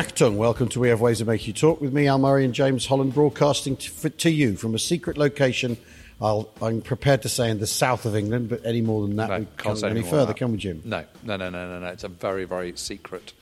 Achtung. 0.00 0.36
Welcome 0.36 0.70
to 0.70 0.80
We 0.80 0.88
Have 0.88 1.02
Ways 1.02 1.18
to 1.18 1.26
Make 1.26 1.46
You 1.46 1.52
Talk 1.52 1.78
with 1.82 1.92
me, 1.92 2.06
Al 2.06 2.18
Murray, 2.18 2.46
and 2.46 2.54
James 2.54 2.86
Holland, 2.86 3.12
broadcasting 3.12 3.76
to, 3.76 4.08
to 4.08 4.30
you 4.30 4.56
from 4.56 4.74
a 4.74 4.78
secret 4.78 5.18
location. 5.18 5.76
I'll, 6.22 6.48
I'm 6.62 6.80
prepared 6.80 7.20
to 7.20 7.28
say 7.28 7.50
in 7.50 7.58
the 7.58 7.66
south 7.66 8.06
of 8.06 8.16
England, 8.16 8.48
but 8.48 8.64
any 8.64 8.80
more 8.80 9.06
than 9.06 9.16
that, 9.16 9.28
No, 9.28 9.38
we 9.40 9.44
can't 9.44 9.58
can't 9.58 9.76
say 9.76 9.82
go 9.82 9.88
any 9.88 10.00
any 10.00 10.08
further, 10.08 10.32
can 10.32 10.52
we, 10.52 10.56
Jim? 10.56 10.80
No, 10.86 11.04
no, 11.22 11.36
no, 11.36 11.50
no, 11.50 11.68
no, 11.68 11.80
no. 11.80 11.86
It's 11.88 12.04
a 12.04 12.08
very, 12.08 12.46
very 12.46 12.74
secret 12.76 13.34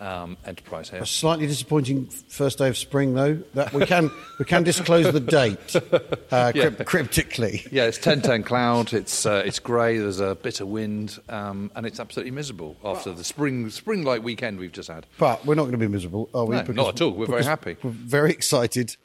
um, 0.00 0.36
enterprise 0.46 0.90
here. 0.90 1.00
A 1.02 1.06
slightly 1.06 1.46
disappointing 1.46 2.06
first 2.06 2.58
day 2.58 2.68
of 2.68 2.76
spring, 2.76 3.14
though. 3.14 3.34
That 3.54 3.72
we 3.72 3.84
can 3.86 4.10
we 4.38 4.44
can 4.44 4.62
disclose 4.64 5.12
the 5.12 5.20
date 5.20 5.76
uh, 5.76 6.52
Yeah. 6.54 6.70
crypt- 6.70 6.84
cryptically. 6.86 7.66
Yeah, 7.70 7.84
it's 7.84 7.98
10-10 7.98 8.44
cloud. 8.46 8.92
It's 8.92 9.26
uh, 9.26 9.42
it's 9.44 9.58
grey. 9.58 9.98
There's 9.98 10.20
a 10.20 10.34
bit 10.34 10.60
of 10.60 10.68
wind, 10.68 11.18
um, 11.28 11.70
and 11.74 11.84
it's 11.86 12.00
absolutely 12.00 12.30
miserable 12.32 12.76
after 12.84 13.12
the 13.12 13.24
spring 13.24 13.68
spring-like 13.70 14.22
weekend 14.22 14.58
we've 14.58 14.72
just 14.72 14.88
had. 14.88 15.06
But 15.18 15.44
we're 15.44 15.54
not 15.54 15.62
going 15.62 15.72
to 15.72 15.78
be 15.78 15.88
miserable, 15.88 16.30
are 16.34 16.44
we? 16.46 16.56
No, 16.56 16.62
not 16.72 16.94
at 16.94 17.00
all. 17.02 17.10
We're 17.12 17.26
very 17.26 17.44
happy. 17.44 17.76
We're 17.82 17.90
very 17.90 18.30
excited 18.30 18.96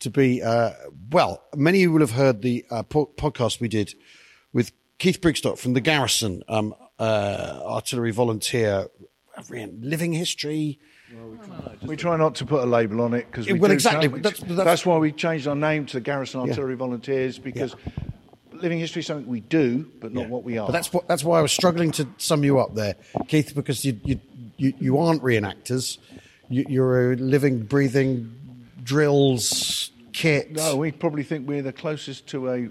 to 0.00 0.10
be. 0.10 0.42
Uh, 0.42 0.70
well, 1.10 1.42
many 1.56 1.78
of 1.78 1.82
you 1.82 1.92
will 1.92 2.00
have 2.00 2.12
heard 2.12 2.42
the 2.42 2.64
uh, 2.70 2.82
po- 2.82 3.10
podcast 3.16 3.60
we 3.60 3.68
did 3.68 3.94
with 4.52 4.72
Keith 4.98 5.20
Bridgstock 5.20 5.58
from 5.58 5.72
the 5.72 5.80
Garrison, 5.80 6.42
um, 6.48 6.74
uh, 6.98 7.60
artillery 7.64 8.12
volunteer, 8.12 8.86
living 9.50 10.12
history. 10.12 10.78
We 11.82 11.94
oh, 11.94 11.96
try 11.96 12.16
not 12.16 12.34
to 12.36 12.46
put 12.46 12.62
a 12.62 12.66
label 12.66 13.00
on 13.02 13.14
it 13.14 13.26
because 13.30 13.46
we 13.46 13.54
well, 13.54 13.68
do 13.68 13.74
exactly, 13.74 14.08
some- 14.08 14.22
that's- 14.22 14.40
that's, 14.40 14.56
that's- 14.56 14.86
why 14.86 14.98
we 14.98 15.12
changed 15.12 15.46
our 15.46 15.54
name 15.54 15.86
to 15.86 15.94
the 15.94 16.00
Garrison 16.00 16.40
Artillery 16.40 16.76
Volunteers 16.76 17.38
because 17.38 17.76
living 18.52 18.78
history 18.78 19.00
is 19.00 19.06
something 19.06 19.26
we 19.26 19.40
do, 19.40 19.90
but 20.00 20.12
not 20.12 20.28
what 20.28 20.44
we 20.44 20.58
are. 20.58 20.66
But 20.66 20.72
that's 20.72 20.92
what, 20.92 21.06
that's 21.06 21.22
why 21.22 21.38
I 21.38 21.42
was 21.42 21.52
struggling 21.52 21.90
to 21.92 22.08
sum 22.18 22.42
you 22.44 22.58
up 22.58 22.74
there, 22.74 22.96
Keith, 23.28 23.54
because 23.54 23.84
you 23.84 24.00
you 24.04 24.20
you, 24.56 24.72
you 24.78 24.98
aren't 24.98 25.22
reenactors. 25.22 25.98
You, 26.48 26.64
you're 26.68 27.12
a 27.12 27.16
living, 27.16 27.62
breathing 27.62 28.34
drills 28.82 29.90
kit. 30.12 30.52
no, 30.52 30.76
we 30.76 30.92
probably 30.92 31.22
think 31.22 31.48
we're 31.48 31.62
the 31.62 31.72
closest 31.72 32.26
to 32.28 32.50
a 32.50 32.68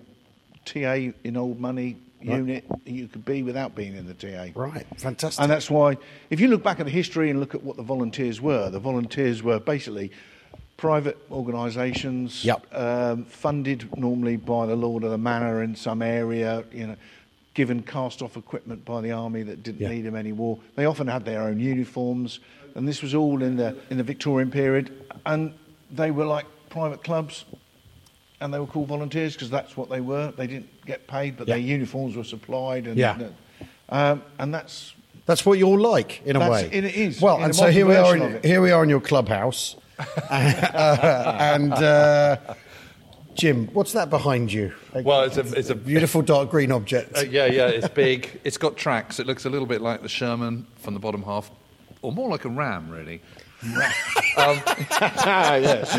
TA 0.66 1.14
in 1.24 1.38
old 1.38 1.60
money 1.60 1.98
unit 2.24 2.66
you 2.86 3.08
could 3.08 3.26
be 3.26 3.44
without 3.44 3.76
being 3.76 3.96
in 3.96 4.06
the 4.06 4.14
TA. 4.14 4.48
Right, 4.56 4.86
fantastic. 4.98 5.42
And 5.42 5.52
that's 5.52 5.70
why, 5.70 5.98
if 6.30 6.40
you 6.40 6.48
look 6.48 6.64
back 6.64 6.80
at 6.80 6.86
the 6.86 6.92
history 6.92 7.30
and 7.30 7.40
look 7.40 7.54
at 7.56 7.64
what 7.64 7.78
the 7.78 7.84
volunteers 7.84 8.42
were, 8.42 8.70
the 8.70 8.80
volunteers 8.80 9.44
were 9.44 9.60
basically 9.60 10.12
private 10.78 11.18
organisations, 11.32 12.44
Yep. 12.44 12.66
um, 12.74 13.26
funded 13.26 13.96
normally 13.98 14.36
by 14.38 14.66
the 14.66 14.76
Lord 14.76 15.04
of 15.04 15.12
the 15.12 15.18
Manor 15.18 15.64
in 15.64 15.76
some 15.76 16.02
area, 16.02 16.64
you 16.72 16.88
know, 16.88 16.96
given 17.54 17.84
cast-off 17.84 18.36
equipment 18.36 18.84
by 18.84 19.00
the 19.02 19.12
army 19.12 19.44
that 19.44 19.62
didn't 19.64 19.82
Yeah. 19.82 19.90
need 19.90 20.02
them 20.02 20.16
anymore. 20.16 20.58
They 20.76 20.86
often 20.86 21.08
had 21.08 21.24
their 21.26 21.42
own 21.44 21.60
uniforms, 21.60 22.40
and 22.76 22.88
this 22.88 23.02
was 23.02 23.14
all 23.14 23.44
in 23.44 23.56
the 23.58 23.76
in 23.90 23.98
the 23.98 24.04
Victorian 24.04 24.50
period, 24.50 24.92
and 25.26 25.54
they 25.92 26.10
were 26.12 26.26
like 26.26 26.46
private 26.70 27.04
clubs. 27.04 27.46
And 28.42 28.54
they 28.54 28.60
were 28.60 28.66
called 28.68 28.90
volunteers 28.90 29.34
because 29.34 29.50
that's 29.50 29.78
what 29.78 29.90
they 29.90 30.02
were. 30.02 30.34
They 30.36 30.48
didn't 30.48 30.68
get 30.86 31.08
paid, 31.08 31.38
but 31.38 31.48
Yeah. 31.48 31.56
their 31.56 31.64
uniforms 31.64 32.16
were 32.16 32.24
supplied. 32.24 32.88
And, 32.88 32.98
Yeah. 32.98 33.18
um, 33.90 34.22
and 34.40 34.54
that's 34.54 34.94
That's 35.26 35.46
what 35.46 35.58
you're 35.58 35.80
like, 35.80 36.22
in 36.26 36.36
a 36.36 36.50
way. 36.50 36.70
it 36.72 36.84
is, 36.84 37.22
Well, 37.22 37.38
in 37.38 37.44
and 37.46 37.56
so 37.56 37.68
here 37.72 37.86
we 37.86 37.96
are. 37.96 38.16
In, 38.18 38.42
here 38.44 38.62
we 38.62 38.72
are 38.72 38.84
in 38.84 38.90
your 38.90 39.00
clubhouse, 39.02 39.76
Uh, 40.30 41.38
and 41.40 41.72
uh, 41.74 42.36
Jim, 43.36 43.68
what's 43.74 43.94
that 43.94 44.10
behind 44.10 44.52
you? 44.52 44.74
A 44.94 45.02
Well, 45.02 45.22
it's 45.24 45.38
a 45.38 45.46
it's 45.58 45.70
a 45.70 45.76
beautiful 45.76 46.22
dark 46.22 46.50
green 46.52 46.72
object. 46.72 47.18
Uh, 47.18 47.22
yeah, 47.22 47.46
yeah, 47.46 47.68
it's 47.68 47.88
big. 47.88 48.40
It's 48.44 48.58
got 48.58 48.76
tracks. 48.78 49.20
It 49.20 49.26
looks 49.28 49.46
a 49.46 49.50
little 49.50 49.66
bit 49.68 49.82
like 49.82 50.02
the 50.02 50.10
Sherman 50.10 50.66
from 50.76 50.94
the 50.94 51.00
bottom 51.00 51.24
half, 51.24 51.50
or 52.02 52.12
more 52.12 52.30
like 52.30 52.46
a 52.46 52.50
Ram, 52.50 52.90
really. 52.90 53.22
Ah, 54.38 55.56
yes, 55.56 55.96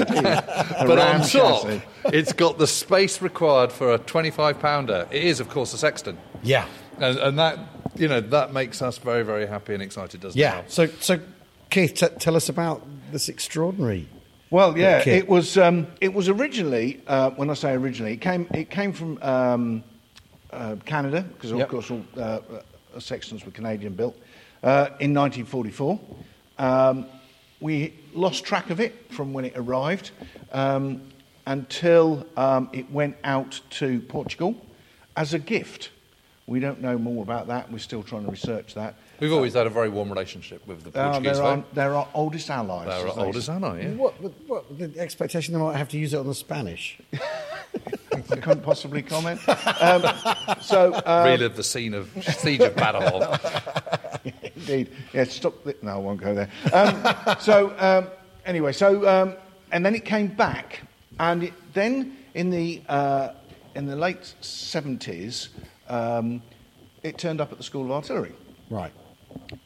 but 0.87 0.99
on 0.99 1.21
top, 1.21 1.27
chassis. 1.63 1.83
it's 2.07 2.33
got 2.33 2.59
the 2.59 2.67
space 2.67 3.23
required 3.23 3.73
for 3.73 3.95
a 3.95 3.99
25 3.99 4.59
pounder. 4.61 5.07
It 5.11 5.25
is, 5.25 5.41
of 5.41 5.49
course, 5.49 5.73
a 5.75 5.79
Sexton. 5.79 6.19
yeah, 6.43 6.67
And, 6.99 7.19
and 7.19 7.39
that, 7.39 7.59
you 7.97 8.09
know, 8.09 8.21
that 8.21 8.53
makes 8.53 8.83
us 8.83 8.99
very, 8.99 9.23
very 9.25 9.47
happy 9.47 9.75
and 9.75 9.83
excited, 9.83 10.21
doesn't 10.21 10.39
yeah. 10.39 10.59
it? 10.59 10.63
Yeah. 10.63 10.69
So, 10.69 10.87
so 11.01 11.21
Keith, 11.71 11.95
t- 11.95 12.07
tell 12.19 12.37
us 12.37 12.49
about 12.49 12.83
this 13.13 13.29
extraordinary. 13.29 14.09
Well, 14.51 14.77
yeah, 14.79 15.03
kit. 15.03 15.15
it 15.19 15.29
was. 15.29 15.59
Um, 15.59 15.89
it 16.01 16.15
was 16.15 16.29
originally. 16.29 17.01
Uh, 17.09 17.31
when 17.31 17.51
I 17.51 17.55
say 17.55 17.73
originally, 17.73 18.13
it 18.13 18.21
came. 18.21 18.47
It 18.55 18.71
came 18.71 18.93
from 18.93 19.19
um, 19.21 19.83
uh, 20.53 20.77
Canada 20.85 21.23
because, 21.23 21.51
of 21.51 21.59
Yep. 21.59 21.69
course, 21.71 21.91
all 21.91 22.05
uh, 22.17 22.21
uh, 22.21 22.41
Sextons 23.01 23.45
were 23.45 23.51
Canadian 23.51 23.95
built 23.95 24.17
uh, 24.63 24.91
in 25.01 25.13
1944. 25.13 25.99
Um, 26.59 27.07
we 27.65 27.95
lost 28.13 28.45
track 28.45 28.69
of 28.69 28.79
it 28.79 29.11
from 29.11 29.33
when 29.33 29.47
it 29.47 29.55
arrived 29.57 30.11
um, 30.53 31.01
until 31.47 32.27
um, 32.37 32.69
it 32.75 32.91
went 32.91 33.17
out 33.25 33.59
to 33.71 34.01
Portugal 34.03 34.55
as 35.17 35.33
a 35.33 35.39
gift. 35.39 35.89
We 36.47 36.61
don't 36.61 36.83
know 36.83 36.99
more 36.99 37.23
about 37.23 37.47
that. 37.47 37.73
We're 37.73 37.79
still 37.79 38.03
trying 38.03 38.27
to 38.27 38.31
research 38.31 38.75
that. 38.75 38.97
We've 39.19 39.33
always 39.33 39.55
had 39.55 39.67
a 39.67 39.71
very 39.71 39.89
warm 39.89 40.11
relationship 40.11 40.67
with 40.67 40.85
the 40.85 40.91
Uh, 40.91 41.13
Portuguese. 41.13 41.39
they're, 41.39 41.47
our, 41.47 41.65
they're 41.73 41.95
our 41.95 42.09
oldest 42.13 42.51
allies. 42.51 42.87
They're 42.87 43.09
our 43.09 43.27
oldest 43.27 43.49
ally, 43.49 43.81
yeah. 43.85 43.91
What, 43.93 44.21
what, 44.21 44.33
what 44.47 44.79
the 44.79 45.01
expectation 45.01 45.55
they 45.55 45.61
might 45.61 45.77
have 45.77 45.89
to 45.89 45.99
use 45.99 46.13
it 46.13 46.19
on 46.19 46.27
the 46.27 46.35
Spanish? 46.35 46.99
I 48.31 48.37
can't 48.37 48.63
possibly 48.63 49.01
comment. 49.01 49.41
Um, 49.49 50.03
so, 50.61 50.93
uh, 50.93 51.25
Relive 51.27 51.57
the 51.57 51.65
scene 51.65 51.95
of 51.95 52.11
Siege 52.23 52.61
of 52.61 52.75
Badajoz. 52.75 53.73
indeed, 54.57 54.91
yeah. 55.13 55.25
Stop. 55.25 55.65
The, 55.65 55.77
no, 55.83 55.93
I 55.93 55.97
won't 55.97 56.21
go 56.21 56.35
there. 56.35 56.49
Um, 56.73 57.37
so, 57.41 57.75
um, 57.79 58.09
anyway, 58.47 58.73
so 58.73 59.07
um, 59.09 59.35
and 59.73 59.85
then 59.85 59.95
it 59.95 60.05
came 60.05 60.29
back, 60.29 60.81
and 61.19 61.45
it, 61.45 61.53
then 61.73 62.17
in 62.35 62.51
the 62.51 62.83
uh, 62.89 63.31
in 63.75 63.87
the 63.87 63.97
late 63.97 64.35
seventies, 64.41 65.49
um, 65.89 66.43
it 67.03 67.19
turned 67.19 67.41
up 67.41 67.53
at 67.53 67.59
the 67.59 67.65
School 67.65 67.85
of 67.85 67.91
Artillery. 67.91 68.33
Right. 68.71 68.93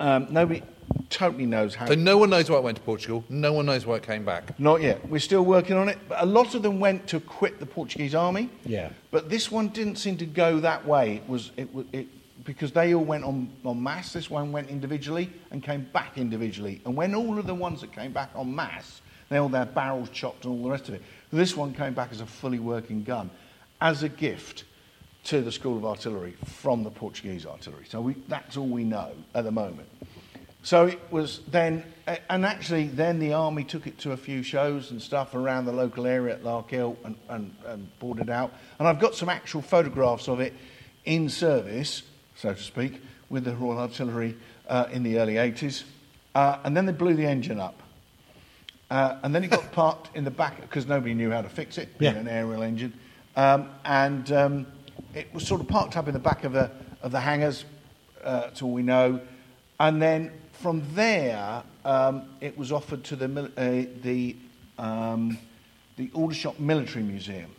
Um, 0.00 0.28
nobody 0.30 0.62
totally 1.10 1.46
knows 1.46 1.74
how. 1.74 1.86
so 1.86 1.94
no 1.94 2.16
one 2.16 2.30
knows 2.30 2.50
why 2.50 2.56
it 2.56 2.62
went 2.62 2.76
to 2.76 2.82
Portugal. 2.82 3.24
No 3.28 3.52
one 3.52 3.66
knows 3.66 3.86
why 3.86 3.96
it 3.96 4.02
came 4.02 4.24
back. 4.24 4.58
Not 4.58 4.82
yet. 4.82 5.06
We're 5.08 5.18
still 5.18 5.44
working 5.44 5.76
on 5.76 5.88
it. 5.88 5.98
But 6.08 6.22
a 6.22 6.26
lot 6.26 6.54
of 6.54 6.62
them 6.62 6.80
went 6.80 7.06
to 7.08 7.20
quit 7.20 7.60
the 7.60 7.66
Portuguese 7.66 8.14
army. 8.14 8.50
Yeah. 8.64 8.90
But 9.10 9.28
this 9.28 9.50
one 9.50 9.68
didn't 9.68 9.96
seem 9.96 10.16
to 10.18 10.26
go 10.26 10.60
that 10.60 10.86
way. 10.86 11.16
It 11.16 11.28
was 11.28 11.50
it, 11.56 11.68
it 11.92 12.06
because 12.48 12.72
they 12.72 12.94
all 12.94 13.04
went 13.04 13.24
on 13.24 13.50
en 13.66 13.82
masse. 13.82 14.14
This 14.14 14.30
one 14.30 14.52
went 14.52 14.70
individually 14.70 15.30
and 15.50 15.62
came 15.62 15.86
back 15.92 16.16
individually. 16.16 16.80
And 16.86 16.96
when 16.96 17.14
all 17.14 17.38
of 17.38 17.46
the 17.46 17.54
ones 17.54 17.82
that 17.82 17.92
came 17.92 18.10
back 18.10 18.30
on 18.34 18.56
mass, 18.56 19.02
they 19.28 19.36
all 19.36 19.50
their 19.50 19.66
barrels 19.66 20.08
chopped 20.08 20.46
and 20.46 20.54
all 20.54 20.62
the 20.62 20.70
rest 20.70 20.88
of 20.88 20.94
it. 20.94 21.02
This 21.30 21.54
one 21.54 21.74
came 21.74 21.92
back 21.92 22.10
as 22.10 22.22
a 22.22 22.26
fully 22.26 22.58
working 22.58 23.04
gun, 23.04 23.28
as 23.82 24.02
a 24.02 24.08
gift 24.08 24.64
to 25.24 25.42
the 25.42 25.52
School 25.52 25.76
of 25.76 25.84
Artillery 25.84 26.36
from 26.46 26.84
the 26.84 26.90
Portuguese 26.90 27.44
artillery. 27.44 27.84
So 27.86 28.00
we, 28.00 28.14
that's 28.28 28.56
all 28.56 28.66
we 28.66 28.82
know 28.82 29.12
at 29.34 29.44
the 29.44 29.52
moment. 29.52 29.90
So 30.62 30.86
it 30.86 31.00
was 31.10 31.40
then, 31.48 31.84
and 32.30 32.46
actually, 32.46 32.86
then 32.86 33.18
the 33.18 33.34
army 33.34 33.64
took 33.64 33.86
it 33.86 33.98
to 33.98 34.12
a 34.12 34.16
few 34.16 34.42
shows 34.42 34.90
and 34.90 35.02
stuff 35.02 35.34
around 35.34 35.66
the 35.66 35.72
local 35.72 36.06
area 36.06 36.32
at 36.32 36.44
Larkhill 36.44 36.96
and, 37.04 37.14
and, 37.28 37.54
and 37.66 37.98
brought 37.98 38.20
it 38.20 38.30
out. 38.30 38.54
And 38.78 38.88
I've 38.88 39.00
got 39.00 39.14
some 39.14 39.28
actual 39.28 39.60
photographs 39.60 40.28
of 40.28 40.40
it 40.40 40.54
in 41.04 41.28
service, 41.28 42.04
so 42.38 42.54
to 42.54 42.62
speak, 42.62 43.00
with 43.30 43.44
the 43.44 43.54
Royal 43.56 43.78
Artillery 43.80 44.36
uh, 44.68 44.86
in 44.92 45.02
the 45.02 45.18
early 45.18 45.34
80s. 45.34 45.82
Uh, 46.34 46.58
and 46.64 46.76
then 46.76 46.86
they 46.86 46.92
blew 46.92 47.14
the 47.14 47.26
engine 47.26 47.58
up. 47.58 47.82
Uh, 48.90 49.16
and 49.22 49.34
then 49.34 49.42
it 49.42 49.50
got 49.50 49.70
parked 49.72 50.14
in 50.16 50.24
the 50.24 50.30
back 50.30 50.60
because 50.60 50.86
nobody 50.86 51.14
knew 51.14 51.30
how 51.30 51.42
to 51.42 51.48
fix 51.48 51.78
it, 51.78 51.88
Yeah. 51.98 52.12
a 52.12 52.46
radial 52.46 52.62
engine. 52.62 52.92
Um, 53.36 53.68
and 53.84 54.30
um, 54.32 54.66
it 55.14 55.32
was 55.34 55.46
sort 55.46 55.60
of 55.60 55.68
parked 55.68 55.96
up 55.96 56.06
in 56.06 56.14
the 56.14 56.20
back 56.20 56.44
of 56.44 56.52
the, 56.52 56.70
of 57.02 57.10
the 57.10 57.20
hangars, 57.20 57.64
uh, 58.22 58.40
that's 58.42 58.62
all 58.62 58.70
we 58.72 58.82
know. 58.82 59.20
And 59.80 60.00
then 60.00 60.30
from 60.52 60.82
there, 60.94 61.62
um, 61.84 62.22
it 62.40 62.56
was 62.56 62.70
offered 62.70 63.02
to 63.04 63.16
the, 63.16 63.50
uh, 63.56 64.00
the, 64.02 64.36
um, 64.78 65.38
the 65.96 66.10
Aldershot 66.14 66.60
Military 66.60 67.04
Museum. 67.04 67.50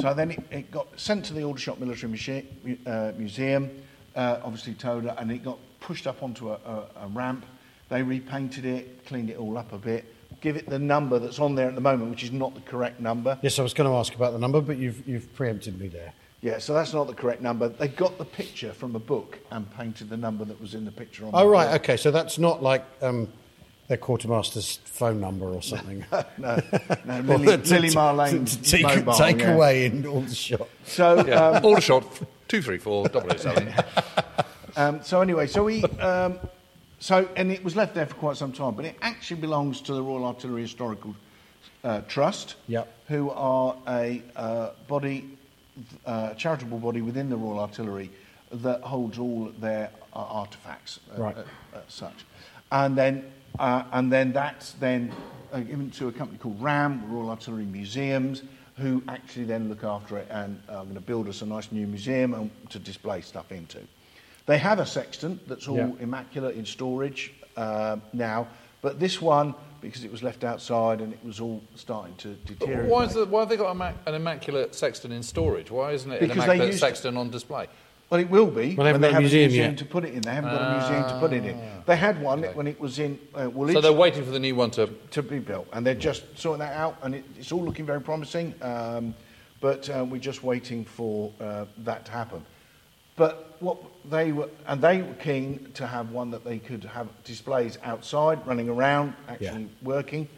So 0.00 0.14
then 0.14 0.30
it, 0.32 0.42
it 0.50 0.70
got 0.70 0.86
sent 0.98 1.24
to 1.26 1.34
the 1.34 1.42
Aldershot 1.42 1.80
Military 1.80 2.12
Muse- 2.12 2.86
uh, 2.86 3.12
Museum, 3.16 3.70
uh, 4.16 4.38
obviously 4.44 4.74
towed, 4.74 5.06
and 5.18 5.30
it 5.30 5.42
got 5.44 5.58
pushed 5.80 6.06
up 6.06 6.22
onto 6.22 6.50
a, 6.50 6.54
a, 6.54 7.04
a 7.04 7.06
ramp 7.08 7.44
They 7.88 8.02
repainted 8.02 8.64
it, 8.64 9.04
cleaned 9.06 9.30
it 9.30 9.36
all 9.36 9.58
up 9.58 9.72
a 9.72 9.78
bit, 9.78 10.04
give 10.40 10.56
it 10.56 10.68
the 10.68 10.78
number 10.78 11.18
that's 11.18 11.38
on 11.38 11.54
there 11.54 11.68
at 11.68 11.74
the 11.74 11.80
moment, 11.80 12.10
which 12.10 12.22
is 12.24 12.32
not 12.32 12.54
the 12.54 12.60
correct 12.62 13.00
number. 13.00 13.38
Yes, 13.42 13.58
I 13.58 13.62
was 13.62 13.74
going 13.74 13.88
to 13.90 13.96
ask 13.96 14.14
about 14.14 14.32
the 14.32 14.38
number, 14.38 14.60
but 14.60 14.78
you've, 14.78 15.06
you've 15.06 15.32
preempted 15.34 15.78
me 15.78 15.88
there. 15.88 16.12
Yeah, 16.40 16.58
so 16.58 16.74
that's 16.74 16.92
not 16.92 17.06
the 17.06 17.14
correct 17.14 17.40
number. 17.40 17.68
They 17.68 17.88
got 17.88 18.18
the 18.18 18.24
picture 18.24 18.72
from 18.72 18.94
a 18.96 18.98
book 18.98 19.38
and 19.50 19.70
painted 19.76 20.10
the 20.10 20.16
number 20.16 20.44
that 20.44 20.60
was 20.60 20.74
in 20.74 20.84
the 20.84 20.92
picture 20.92 21.24
on. 21.24 21.30
Oh, 21.34 21.40
the 21.44 21.46
right, 21.48 21.70
book. 21.72 21.82
okay, 21.82 21.96
so 21.96 22.10
that's 22.10 22.38
not 22.38 22.62
like 22.62 22.84
um, 23.00 23.28
their 23.88 23.96
quartermaster's 23.96 24.78
phone 24.84 25.20
number 25.20 25.46
or 25.46 25.62
something. 25.62 26.04
No, 26.12 26.24
no, 26.38 26.60
Or 27.08 27.38
Lily, 27.38 27.56
to- 27.62 27.74
Lily 27.74 27.90
to- 27.90 28.44
to, 28.44 28.44
to 28.44 28.62
take, 28.62 28.82
mobile, 28.82 29.14
take 29.14 29.38
yeah. 29.38 29.52
away 29.54 29.86
in 29.86 30.04
Aldershot. 30.06 30.68
So, 30.84 31.24
Yeah. 31.26 31.48
um, 31.48 31.64
Aldershot 31.64 32.04
two 32.48 32.62
three 32.62 32.78
four 32.78 33.08
double 33.08 33.32
oh 33.32 33.36
seven. 33.36 33.72
Um, 34.76 35.04
so 35.04 35.20
anyway, 35.20 35.46
so 35.46 35.62
we, 35.62 35.84
um, 36.00 36.36
so 36.98 37.28
and 37.36 37.52
it 37.52 37.62
was 37.62 37.76
left 37.76 37.94
there 37.94 38.06
for 38.06 38.14
quite 38.16 38.36
some 38.36 38.50
time, 38.50 38.74
but 38.74 38.84
it 38.84 38.96
actually 39.02 39.40
belongs 39.40 39.80
to 39.82 39.94
the 39.94 40.02
Royal 40.02 40.24
Artillery 40.24 40.62
Historical 40.62 41.14
uh, 41.84 42.00
Trust, 42.08 42.56
Yep. 42.66 42.92
who 43.06 43.30
are 43.30 43.76
a 43.86 44.20
uh, 44.34 44.70
body, 44.88 45.30
uh, 46.04 46.34
charitable 46.34 46.78
body 46.80 47.02
within 47.02 47.30
the 47.30 47.36
Royal 47.36 47.60
Artillery 47.60 48.10
that 48.50 48.80
holds 48.80 49.16
all 49.16 49.52
their 49.60 49.90
uh, 50.12 50.24
artefacts, 50.44 50.98
uh, 51.16 51.22
Right. 51.22 51.36
uh, 51.36 51.42
uh, 51.76 51.80
such, 51.86 52.24
and 52.72 52.98
then 52.98 53.30
uh, 53.60 53.84
and 53.92 54.12
then 54.12 54.32
that's 54.32 54.72
then 54.72 55.12
uh, 55.52 55.60
given 55.60 55.88
to 55.92 56.08
a 56.08 56.12
company 56.12 56.38
called 56.38 56.60
RAM, 56.60 57.04
Royal 57.12 57.30
Artillery 57.30 57.64
Museums. 57.64 58.42
Who 58.78 59.02
actually 59.08 59.44
then 59.44 59.68
look 59.68 59.84
after 59.84 60.18
it 60.18 60.26
and 60.30 60.60
are 60.68 60.82
going 60.82 60.94
to 60.94 61.00
build 61.00 61.28
us 61.28 61.42
a 61.42 61.46
nice 61.46 61.70
new 61.70 61.86
museum 61.86 62.50
to 62.70 62.78
display 62.78 63.20
stuff 63.20 63.52
into. 63.52 63.78
They 64.46 64.58
have 64.58 64.78
a 64.80 64.86
Sexton 64.86 65.38
that's 65.46 65.68
all 65.68 65.76
Yeah. 65.76 65.90
immaculate 66.00 66.56
in 66.56 66.66
storage 66.66 67.32
uh, 67.56 67.96
now, 68.12 68.48
but 68.82 68.98
this 68.98 69.22
one, 69.22 69.54
because 69.80 70.02
it 70.02 70.10
was 70.10 70.22
left 70.22 70.44
outside 70.44 71.00
and 71.00 71.12
it 71.12 71.24
was 71.24 71.40
all 71.40 71.62
starting 71.76 72.16
to 72.16 72.34
deteriorate. 72.46 72.90
Why, 72.90 73.06
the, 73.06 73.26
why 73.26 73.40
have 73.40 73.48
they 73.48 73.56
got 73.56 73.74
an 74.06 74.14
immaculate 74.14 74.74
sexton 74.74 75.12
in 75.12 75.22
storage? 75.22 75.70
Why 75.70 75.92
isn't 75.92 76.10
it 76.10 76.20
Because 76.20 76.36
an 76.38 76.42
immaculate 76.44 76.74
sexton 76.74 77.16
on 77.16 77.30
display? 77.30 77.68
Well, 78.10 78.20
it 78.20 78.30
will 78.30 78.46
be 78.46 78.74
Well, 78.76 78.84
they 78.84 78.92
haven't 78.92 78.92
when 78.92 79.00
they 79.00 79.08
got 79.08 79.10
a 79.10 79.12
have 79.14 79.22
museum 79.22 79.44
a 79.44 79.48
museum 79.48 79.70
yet. 79.70 79.78
to 79.78 79.84
put 79.86 80.04
it 80.04 80.14
in. 80.14 80.20
They 80.20 80.30
haven't 80.34 80.50
got 80.50 80.62
a 80.62 80.70
museum 80.70 81.08
to 81.08 81.14
put 81.18 81.32
it 81.32 81.44
in. 81.44 81.60
They 81.86 81.96
had 81.96 82.20
one 82.22 82.42
when 82.42 82.66
it 82.66 82.78
was 82.78 82.98
in 82.98 83.18
uh, 83.34 83.50
Woolwich 83.50 83.74
So 83.74 83.80
they're 83.80 83.92
waiting 83.92 84.24
for 84.24 84.30
the 84.30 84.38
new 84.38 84.54
one 84.54 84.70
to. 84.72 84.86
to 85.12 85.22
be 85.22 85.38
built, 85.38 85.66
and 85.72 85.84
they're 85.86 85.94
just 85.94 86.22
sorting 86.38 86.60
that 86.60 86.74
out, 86.74 86.96
and 87.02 87.14
it, 87.14 87.24
it's 87.38 87.50
all 87.50 87.62
looking 87.64 87.86
very 87.86 88.00
promising. 88.00 88.54
Um, 88.62 89.14
but 89.60 89.88
uh, 89.88 90.04
we're 90.08 90.20
just 90.20 90.42
waiting 90.44 90.84
for 90.84 91.32
uh, 91.40 91.64
that 91.78 92.04
to 92.04 92.12
happen. 92.12 92.44
But 93.16 93.56
what 93.60 93.78
they 94.10 94.32
were, 94.32 94.48
and 94.66 94.82
they 94.82 95.00
were 95.02 95.14
keen 95.14 95.70
to 95.74 95.86
have 95.86 96.10
one 96.10 96.30
that 96.32 96.44
they 96.44 96.58
could 96.58 96.84
have 96.84 97.08
displays 97.24 97.78
outside, 97.82 98.46
running 98.46 98.68
around, 98.68 99.14
actually 99.28 99.62
Yeah. 99.62 99.68
working. 99.82 100.28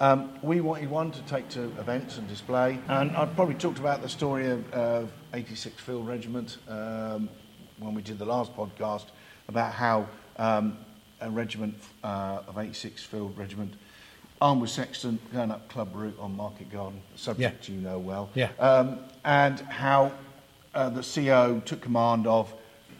Um, 0.00 0.30
we 0.42 0.60
wanted 0.60 0.88
one 0.90 1.10
to 1.10 1.20
take 1.22 1.48
to 1.50 1.62
events 1.80 2.18
and 2.18 2.28
display, 2.28 2.78
and 2.88 3.16
I've 3.16 3.34
probably 3.34 3.56
talked 3.56 3.80
about 3.80 4.00
the 4.02 4.08
story 4.08 4.48
of, 4.48 4.72
of 4.72 5.10
86 5.34 5.80
Field 5.82 6.06
Regiment 6.06 6.58
um, 6.68 7.28
when 7.78 7.94
we 7.94 8.02
did 8.02 8.18
the 8.18 8.24
last 8.24 8.54
podcast 8.56 9.04
about 9.48 9.72
how 9.72 10.06
um, 10.36 10.78
a 11.20 11.30
regiment 11.30 11.74
uh, 12.04 12.40
of 12.46 12.58
86 12.58 13.02
Field 13.04 13.36
Regiment, 13.36 13.74
armed 14.40 14.60
with 14.62 14.70
sexton, 14.70 15.18
going 15.32 15.50
up 15.50 15.68
Club 15.68 15.90
Route 15.94 16.16
on 16.20 16.36
Market 16.36 16.70
Garden, 16.70 17.00
a 17.14 17.18
subject 17.18 17.68
you 17.68 17.80
know 17.80 17.98
well, 17.98 18.30
Yeah. 18.34 18.50
um, 18.58 19.00
and 19.24 19.58
how 19.60 20.12
uh, 20.74 20.88
the 20.90 21.02
CO 21.02 21.60
took 21.64 21.80
command 21.80 22.26
of 22.26 22.52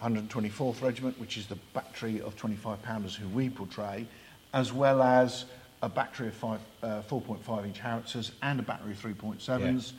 124th 0.02 0.82
Regiment, 0.82 1.18
which 1.20 1.36
is 1.36 1.46
the 1.46 1.56
battery 1.74 2.20
of 2.20 2.36
25 2.36 2.82
pounders 2.82 3.14
who 3.14 3.28
we 3.28 3.48
portray, 3.50 4.06
as 4.52 4.72
well 4.72 5.02
as 5.02 5.44
a 5.82 5.88
battery 5.88 6.28
of 6.28 6.34
five, 6.34 6.60
uh, 6.82 7.02
4.5 7.08 7.64
inch 7.66 7.78
howitzers 7.78 8.32
and 8.42 8.58
a 8.58 8.62
battery 8.62 8.92
of 8.92 9.00
3.7s, 9.02 9.92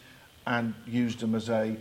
and 0.48 0.74
used 0.86 1.20
them 1.20 1.36
as 1.36 1.50
a, 1.50 1.76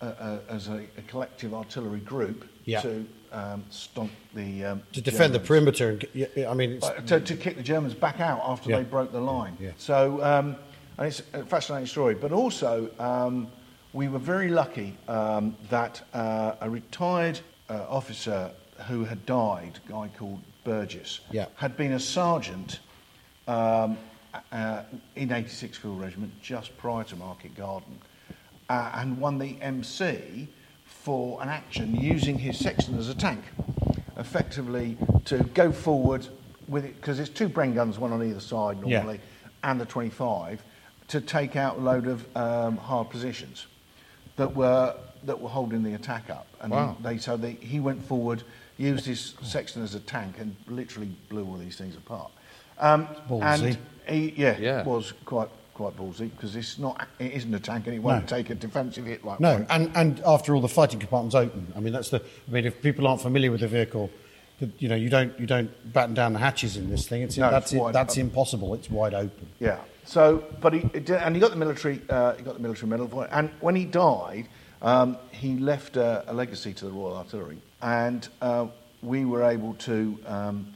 a 0.00 0.40
as 0.48 0.68
a, 0.68 0.84
a 0.96 1.02
collective 1.08 1.54
artillery 1.54 2.00
group 2.00 2.46
Yeah. 2.64 2.80
to 2.80 3.06
um, 3.32 3.64
stomp 3.70 4.10
the 4.34 4.64
um, 4.64 4.82
To 4.92 5.00
defend 5.00 5.34
the 5.34 5.40
perimeter. 5.40 5.90
And, 5.90 6.00
get- 6.00 6.10
yeah, 6.14 6.26
yeah, 6.36 6.50
I 6.50 6.54
mean, 6.54 6.78
Uh, 6.82 6.92
to, 7.06 7.20
to 7.20 7.36
kick 7.36 7.56
the 7.56 7.62
Germans 7.62 7.94
back 7.94 8.20
out 8.20 8.40
after 8.44 8.70
Yeah. 8.70 8.78
they 8.78 8.84
broke 8.84 9.12
the 9.12 9.20
line. 9.20 9.56
Yeah. 9.60 9.70
So, 9.76 10.22
um, 10.22 10.56
and 10.98 11.06
it's 11.06 11.22
a 11.32 11.44
fascinating 11.44 11.86
story. 11.86 12.14
But 12.14 12.32
also, 12.32 12.90
um, 12.98 13.48
we 13.92 14.08
were 14.08 14.18
very 14.18 14.48
lucky 14.48 14.96
um, 15.08 15.56
that 15.68 16.02
uh, 16.12 16.54
a 16.60 16.68
retired 16.70 17.40
uh, 17.68 17.86
officer 17.88 18.50
who 18.88 19.04
had 19.04 19.24
died, 19.26 19.78
a 19.88 19.92
guy 19.92 20.10
called 20.18 20.40
Burgess, 20.64 21.20
had 21.56 21.76
been 21.76 21.92
a 21.92 22.00
sergeant 22.00 22.80
um, 23.46 23.96
uh, 24.52 24.82
in 25.16 25.32
86 25.32 25.78
Field 25.78 26.00
Regiment 26.00 26.32
just 26.42 26.76
prior 26.78 27.04
to 27.04 27.16
Market 27.16 27.56
Garden 27.56 27.98
uh, 28.70 28.92
and 28.94 29.18
won 29.18 29.36
the 29.38 29.60
MC 29.60 30.46
for 30.84 31.42
an 31.42 31.48
action 31.48 31.94
using 31.94 32.38
his 32.38 32.56
sexton 32.56 32.96
as 32.96 33.08
a 33.08 33.14
tank, 33.14 33.42
effectively 34.16 34.96
to 35.24 35.38
go 35.54 35.72
forward 35.72 36.26
with 36.68 36.84
it, 36.84 36.94
because 37.00 37.18
it's 37.18 37.28
two 37.30 37.48
Bren 37.48 37.74
guns, 37.74 37.98
one 37.98 38.12
on 38.12 38.22
either 38.22 38.38
side 38.40 38.76
Yeah. 38.86 38.98
normally, 39.00 39.20
and 39.64 39.80
the 39.80 39.86
25, 39.86 40.62
to 41.08 41.20
take 41.20 41.56
out 41.56 41.78
a 41.78 41.80
load 41.80 42.06
of 42.06 42.24
um, 42.36 42.76
hard 42.76 43.10
positions 43.10 43.66
that 44.36 44.54
were, 44.54 44.94
that 45.24 45.40
were 45.40 45.48
holding 45.48 45.82
the 45.82 45.94
attack 45.94 46.30
up. 46.30 46.46
And 46.60 46.70
Wow. 46.72 46.96
they, 47.02 47.18
so 47.18 47.36
they, 47.36 47.52
he 47.54 47.80
went 47.80 48.04
forward, 48.04 48.44
used 48.78 49.04
his 49.04 49.34
sexton 49.42 49.82
as 49.82 49.96
a 49.96 50.00
tank, 50.00 50.36
and 50.38 50.54
literally 50.68 51.10
blew 51.28 51.44
all 51.44 51.56
these 51.56 51.76
things 51.76 51.96
apart. 51.96 52.30
Um, 52.78 53.08
and 53.42 53.76
he, 54.08 54.32
yeah, 54.36 54.56
Yeah. 54.58 54.84
was 54.84 55.12
quite 55.24 55.48
quite 55.80 55.96
ballsy 55.96 56.30
because 56.30 56.54
it's 56.56 56.78
not, 56.78 57.08
it 57.18 57.32
isn't 57.32 57.54
a 57.54 57.58
tank, 57.60 57.86
and 57.86 57.96
it 57.96 58.00
won't 58.00 58.30
No. 58.30 58.36
take 58.36 58.50
a 58.50 58.54
defensive 58.54 59.06
hit 59.06 59.24
like 59.24 59.40
No, 59.40 59.54
one. 59.54 59.66
and, 59.70 59.90
and 59.96 60.20
after 60.26 60.54
all, 60.54 60.60
the 60.60 60.68
fighting 60.68 61.00
compartment's 61.00 61.34
open. 61.34 61.72
I 61.74 61.80
mean, 61.80 61.92
that's 61.94 62.10
the. 62.10 62.18
I 62.20 62.50
mean, 62.50 62.66
if 62.66 62.82
people 62.82 63.06
aren't 63.06 63.22
familiar 63.22 63.50
with 63.50 63.60
the 63.62 63.68
vehicle, 63.68 64.10
you 64.78 64.88
know, 64.90 64.94
you 64.94 65.08
don't 65.08 65.38
you 65.40 65.46
don't 65.46 65.70
batten 65.92 66.14
down 66.14 66.34
the 66.34 66.38
hatches 66.38 66.76
in 66.76 66.90
this 66.90 67.08
thing. 67.08 67.22
It's 67.22 67.38
No, 67.38 67.50
that's 67.50 67.72
it's 67.72 67.82
it, 67.82 67.92
that's 67.94 68.14
open. 68.14 68.26
impossible. 68.26 68.74
It's 68.74 68.90
wide 68.90 69.14
open. 69.14 69.48
Yeah. 69.58 69.78
So, 70.04 70.44
but 70.60 70.74
he 70.74 70.80
did, 70.80 71.10
and 71.12 71.34
he 71.34 71.40
got 71.40 71.50
the 71.50 71.56
military. 71.56 72.02
Uh, 72.10 72.34
he 72.34 72.42
got 72.42 72.54
the 72.54 72.60
military 72.60 72.88
medal 72.90 73.08
for 73.08 73.24
it. 73.24 73.30
And 73.32 73.48
when 73.60 73.74
he 73.74 73.86
died, 73.86 74.48
um, 74.82 75.16
he 75.30 75.56
left 75.56 75.96
a, 75.96 76.30
a 76.30 76.34
legacy 76.34 76.74
to 76.74 76.84
the 76.84 76.90
Royal 76.90 77.16
Artillery, 77.16 77.58
and 77.80 78.28
uh, 78.42 78.66
we 79.02 79.24
were 79.24 79.44
able 79.44 79.72
to, 79.74 80.18
um, 80.26 80.74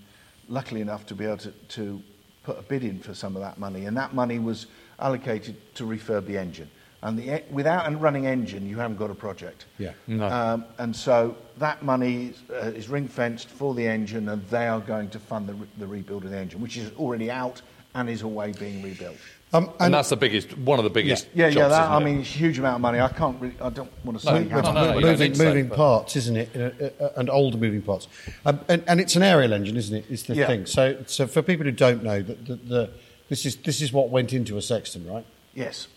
luckily 0.49 0.81
enough, 0.81 1.05
to 1.07 1.15
be 1.15 1.25
able 1.27 1.37
to, 1.39 1.51
to 1.51 2.01
put 2.45 2.59
a 2.59 2.63
bid 2.63 2.85
in 2.85 3.01
for 3.01 3.13
some 3.15 3.35
of 3.37 3.43
that 3.43 3.59
money, 3.59 3.85
and 3.87 3.97
that 3.97 4.15
money 4.15 4.39
was 4.39 4.67
allocated 5.09 5.55
to 5.77 5.85
refurb 5.85 6.27
the 6.27 6.37
engine. 6.39 6.69
And 7.03 7.19
the, 7.19 7.37
e- 7.37 7.43
without 7.51 7.87
a 7.93 7.95
running 7.95 8.27
engine, 8.27 8.67
you 8.67 8.79
haven't 8.79 8.97
got 8.97 9.11
a 9.11 9.15
project. 9.15 9.67
Yeah. 9.79 9.93
No. 10.07 10.27
Um, 10.27 10.65
and 10.79 10.97
so 10.97 11.37
that 11.59 11.83
money 11.83 12.29
is, 12.29 12.43
uh, 12.51 12.73
is 12.81 12.89
ring 12.89 13.07
fenced 13.07 13.49
for 13.51 13.75
the 13.75 13.87
engine, 13.87 14.31
and 14.31 14.43
they 14.49 14.67
are 14.67 14.81
going 14.81 15.11
to 15.11 15.19
fund 15.19 15.47
the, 15.47 15.53
re- 15.55 15.69
the 15.77 15.87
rebuild 15.87 16.25
of 16.25 16.31
the 16.31 16.39
engine, 16.39 16.63
which 16.63 16.79
is 16.79 16.91
already 16.97 17.31
out 17.31 17.61
and 17.95 18.09
is 18.09 18.23
away 18.23 18.53
being 18.59 18.83
rebuilt. 18.83 19.17
Um, 19.53 19.71
And, 19.79 19.93
that's 19.93 20.09
the 20.09 20.17
biggest, 20.17 20.57
one 20.59 20.79
of 20.79 20.85
the 20.85 20.91
biggest. 20.91 21.29
Yeah, 21.35 21.47
yeah, 21.49 21.51
jobs, 21.53 21.71
that, 21.75 21.83
isn't 21.83 21.93
I 21.93 22.01
it? 22.01 22.05
mean, 22.05 22.21
it's 22.23 22.31
a 22.35 22.39
huge 22.39 22.59
amount 22.59 22.77
of 22.77 22.81
money. 22.81 23.01
I 23.01 23.09
can't 23.09 23.39
really, 23.41 23.55
I 23.61 23.69
don't 23.69 23.91
want 24.05 24.19
to 24.19 24.27
say 24.27 24.45
No, 24.45 24.49
how 24.51 24.61
no, 24.63 24.73
no, 24.73 24.85
no, 24.93 24.99
you 24.99 25.07
moving, 25.07 25.35
say, 25.35 25.45
moving 25.45 25.69
parts, 25.69 26.17
isn't 26.17 26.37
it? 26.39 26.57
Uh, 26.57 26.59
uh, 26.83 27.05
uh, 27.05 27.13
and 27.19 27.29
older 27.29 27.59
moving 27.59 27.83
parts. 27.83 28.09
Um, 28.47 28.59
and, 28.69 28.83
and 28.89 28.99
it's 28.99 29.15
a 29.15 29.21
radial 29.21 29.53
engine, 29.53 29.77
isn't 29.77 29.95
it? 29.97 30.07
It's 30.09 30.23
the 30.25 30.35
Yeah. 30.37 30.47
thing. 30.47 30.65
So, 30.67 30.97
so 31.07 31.27
for 31.27 31.43
people 31.43 31.67
who 31.67 31.71
don't 31.71 32.03
know, 32.03 32.23
the, 32.23 32.33
the, 32.35 32.55
the, 32.57 32.91
this 33.29 33.47
is 33.47 33.57
this 33.57 33.81
is 33.81 33.93
what 33.93 34.11
went 34.11 34.33
into 34.33 34.57
a 34.57 34.63
sexton, 34.63 35.07
right? 35.07 35.25
Yes. 35.55 35.89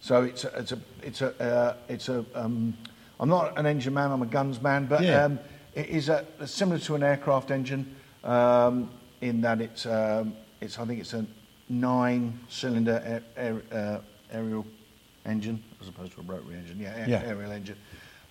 So 0.00 0.22
it's 0.24 0.44
a, 0.44 0.48
it's 0.58 0.72
a, 0.72 0.78
it's 1.02 1.22
a, 1.22 1.42
uh, 1.42 1.76
it's 1.88 2.08
a. 2.08 2.24
Um, 2.34 2.76
I'm 3.20 3.28
not 3.28 3.56
an 3.56 3.66
engine 3.66 3.94
man. 3.94 4.10
I'm 4.10 4.22
a 4.22 4.26
guns 4.26 4.60
man, 4.60 4.86
but 4.86 5.02
Yeah. 5.02 5.24
um, 5.24 5.38
it 5.74 5.88
is 5.88 6.08
a, 6.08 6.24
similar 6.44 6.80
to 6.80 6.96
an 6.96 7.04
aircraft 7.04 7.52
engine 7.52 7.94
um, 8.24 8.90
in 9.20 9.40
that 9.42 9.60
it's, 9.60 9.86
um, 9.86 10.34
it's. 10.60 10.78
I 10.78 10.84
think 10.86 11.00
it's 11.00 11.12
a 11.14 11.24
nine-cylinder 11.68 13.02
air, 13.04 13.22
air, 13.36 13.62
uh, 13.72 13.98
aerial 14.32 14.66
engine 15.24 15.62
as 15.80 15.86
opposed 15.88 16.12
to 16.14 16.20
a 16.20 16.24
rotary 16.24 16.56
engine. 16.56 16.80
Yeah, 16.80 17.06
Yeah. 17.06 17.22
aerial 17.24 17.52
engine. 17.52 17.76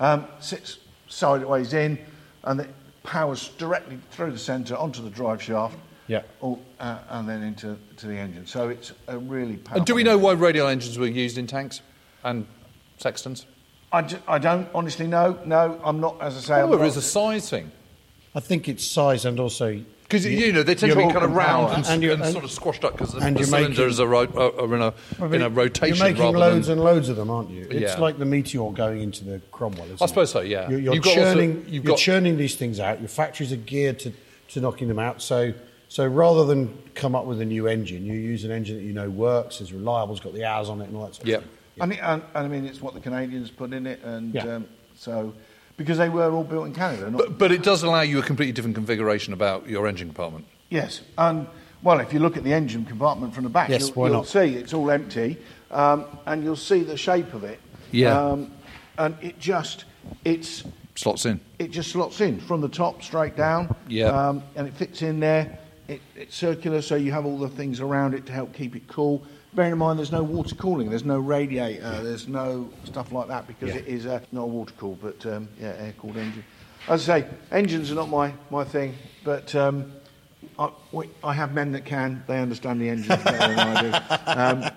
Um, 0.01 0.25
sits 0.41 0.79
sideways 1.08 1.74
in, 1.74 1.98
and 2.43 2.60
it 2.60 2.70
powers 3.03 3.50
directly 3.58 3.98
through 4.12 4.31
the 4.31 4.39
centre 4.39 4.75
onto 4.75 5.01
the 5.01 5.10
drive 5.10 5.41
shaft. 5.41 5.77
Yeah. 6.11 6.23
all- 6.41 6.59
uh, 6.79 6.97
and 7.09 7.29
then 7.29 7.41
into 7.43 7.77
to 7.97 8.07
the 8.07 8.17
engine. 8.17 8.45
So 8.45 8.69
it's 8.69 8.91
a 9.07 9.17
really 9.17 9.55
powerful. 9.57 9.77
And 9.77 9.85
do 9.85 9.95
we 9.95 10.03
know 10.03 10.11
engine. 10.17 10.23
why 10.23 10.33
radial 10.33 10.67
engines 10.67 10.97
were 10.99 11.07
used 11.07 11.37
in 11.37 11.47
tanks 11.47 11.81
and 12.23 12.45
sextons? 12.97 13.45
I, 13.93 14.01
d- 14.01 14.17
I 14.27 14.37
don't 14.39 14.67
honestly 14.73 15.07
know. 15.07 15.37
No, 15.45 15.79
I'm 15.83 15.99
not. 15.99 16.21
As 16.21 16.35
I 16.37 16.39
say, 16.41 16.61
I'm 16.61 16.69
Whether 16.69 16.85
it's 16.85 16.97
a 16.97 17.01
size 17.01 17.49
thing. 17.49 17.71
I 18.35 18.39
think 18.39 18.67
it's 18.69 18.85
size 18.85 19.25
and 19.25 19.39
also 19.39 19.81
Because 20.03 20.25
you 20.25 20.51
know 20.53 20.63
they 20.63 20.75
tend 20.75 20.93
to 20.93 20.97
You're 20.99 21.07
be 21.07 21.13
kind 21.13 21.25
of 21.25 21.31
round 21.33 21.73
and, 21.75 21.85
And 21.85 22.01
you're- 22.03 22.13
and 22.15 22.23
and- 22.23 22.31
sort 22.31 22.45
of 22.45 22.51
squashed 22.51 22.83
up 22.85 22.93
because 22.93 23.13
the, 23.13 23.19
and 23.19 23.35
the 23.37 23.43
cylinders 23.45 23.99
making- 23.99 24.05
are, 24.05 24.07
ro- 24.09 24.51
are, 24.57 24.61
are 24.61 24.75
in 24.75 24.81
a 24.81 24.93
Well, 25.19 25.33
in 25.33 25.41
a 25.41 25.49
rotation 25.49 25.95
You're 25.97 26.13
making 26.13 26.35
loads 26.35 26.67
than. 26.67 26.77
and 26.77 26.83
loads 26.85 27.07
of 27.09 27.15
them, 27.17 27.29
aren't 27.29 27.49
you? 27.49 27.67
It's 27.69 27.93
Yeah. 27.95 27.99
like 27.99 28.17
the 28.17 28.25
meteor 28.25 28.71
going 28.71 29.01
into 29.01 29.23
the 29.25 29.39
Cromwell. 29.51 29.85
Isn't 29.85 30.01
I 30.01 30.05
it? 30.05 30.07
suppose 30.07 30.31
so, 30.31 30.41
yeah. 30.41 30.69
You're, 30.69 30.79
you're 30.79 30.93
You've 30.95 31.03
got 31.03 31.17
lots 31.17 31.31
churning. 31.33 31.65
you've 31.67 31.83
you're 31.85 31.93
got- 31.95 31.97
churning 31.99 32.37
these 32.37 32.55
things 32.55 32.79
out. 32.79 32.99
Your 32.99 33.09
factories 33.09 33.51
are 33.53 33.57
geared 33.57 33.99
to, 33.99 34.13
to 34.49 34.59
knocking 34.61 34.87
them 34.89 34.99
out. 34.99 35.21
So 35.21 35.53
So 35.91 36.07
rather 36.07 36.45
than 36.45 36.81
come 36.95 37.15
up 37.15 37.25
with 37.25 37.41
a 37.41 37.45
new 37.45 37.67
engine, 37.67 38.05
you 38.05 38.13
use 38.13 38.45
an 38.45 38.51
engine 38.51 38.77
that 38.77 38.83
you 38.83 38.93
know 38.93 39.10
works, 39.10 39.60
is 39.60 39.74
reliable, 39.74 40.13
has 40.15 40.24
got 40.24 40.33
the 40.33 40.45
hours 40.45 40.69
on 40.69 40.79
it, 40.79 40.86
and 40.88 40.95
all 40.95 41.03
that 41.03 41.15
sort 41.15 41.24
of 41.24 41.27
Yep. 41.27 41.41
stuff. 41.41 41.51
I 41.81 41.86
mean, 41.86 42.00
and, 42.01 42.21
and 42.33 42.45
I 42.45 42.48
mean, 42.48 42.65
it's 42.65 42.81
what 42.81 42.93
the 42.93 43.01
Canadians 43.01 43.51
put 43.51 43.74
in 43.74 43.86
it, 43.86 44.00
and 44.01 44.33
Yeah. 44.33 44.55
um, 44.55 44.67
so 44.95 45.33
because 45.75 45.98
they 45.98 46.07
were 46.07 46.31
all 46.31 46.45
built 46.45 46.65
in 46.67 46.74
Canada. 46.74 47.12
Not, 47.12 47.17
But, 47.17 47.38
but 47.38 47.51
it 47.51 47.62
does 47.62 47.83
allow 47.83 48.01
you 48.03 48.19
a 48.19 48.21
completely 48.21 48.53
different 48.53 48.75
configuration 48.75 49.33
about 49.33 49.67
your 49.67 49.86
engine 49.86 50.07
compartment. 50.07 50.45
yes, 50.69 51.01
and 51.17 51.45
well, 51.83 52.00
if 52.00 52.13
you 52.13 52.19
look 52.19 52.38
at 52.38 52.45
the 52.45 52.53
engine 52.53 52.86
compartment 52.86 53.36
from 53.36 53.43
the 53.43 53.50
back, 53.50 53.67
Yes, 53.67 53.91
you'll, 53.93 54.07
you'll 54.07 54.24
see 54.24 54.55
it's 54.55 54.74
all 54.74 54.89
empty, 54.91 55.39
um, 55.71 56.05
and 56.25 56.41
you'll 56.41 56.55
see 56.55 56.83
the 56.83 56.95
shape 56.95 57.33
of 57.33 57.43
it. 57.43 57.60
Yeah. 57.91 58.17
um, 58.17 58.50
and 58.98 59.17
it 59.21 59.39
just 59.39 59.83
it's 60.24 60.63
Slots 60.95 61.25
in. 61.25 61.41
it 61.60 61.71
just 61.71 61.91
slots 61.91 62.21
in 62.21 62.39
from 62.39 62.62
the 62.62 62.69
top 62.69 63.03
straight 63.03 63.36
down. 63.36 63.75
Yeah. 63.89 64.05
Um, 64.07 64.41
and 64.55 64.69
it 64.69 64.74
fits 64.75 65.01
in 65.01 65.19
there. 65.19 65.57
It, 65.91 66.01
it's 66.15 66.36
circular, 66.38 66.81
so 66.81 66.95
you 66.95 67.12
have 67.12 67.25
all 67.25 67.38
the 67.38 67.50
things 67.50 67.81
around 67.81 68.13
it 68.13 68.25
to 68.27 68.31
help 68.31 68.53
keep 68.53 68.77
it 68.77 68.88
cool. 68.88 69.21
Bearing 69.53 69.74
in 69.74 69.77
mind, 69.77 70.00
there's 70.00 70.12
no 70.13 70.24
water 70.24 70.55
cooling, 70.55 70.89
there's 70.89 71.03
no 71.03 71.19
radiator, 71.19 72.01
there's 72.01 72.29
no 72.29 72.69
stuff 72.86 73.12
like 73.12 73.27
that 73.27 73.45
because 73.45 73.74
Yeah. 73.74 73.81
it 73.81 73.88
is 73.88 74.05
uh, 74.05 74.21
not 74.31 74.43
a 74.43 74.45
water 74.48 74.74
cooled, 74.77 75.01
but 75.01 75.25
um, 75.25 75.50
yeah, 75.60 75.74
air 75.77 75.93
cooled 76.00 76.15
engine. 76.15 76.45
As 76.88 77.10
I 77.10 77.21
say, 77.21 77.27
engines 77.51 77.91
are 77.91 77.95
not 77.95 78.07
my, 78.07 78.33
my 78.50 78.63
thing, 78.63 78.95
but 79.25 79.53
um, 79.53 79.91
I, 80.57 80.69
we, 80.93 81.10
I 81.25 81.33
have 81.33 81.53
men 81.53 81.74
that 81.74 81.83
can. 81.83 82.24
They 82.25 82.39
understand 82.39 82.79
the 82.79 82.88
engines 82.88 83.21
better 83.25 83.53
than 83.53 83.60
I 83.60 83.81
do. 83.81 83.93
Um, 84.39 84.71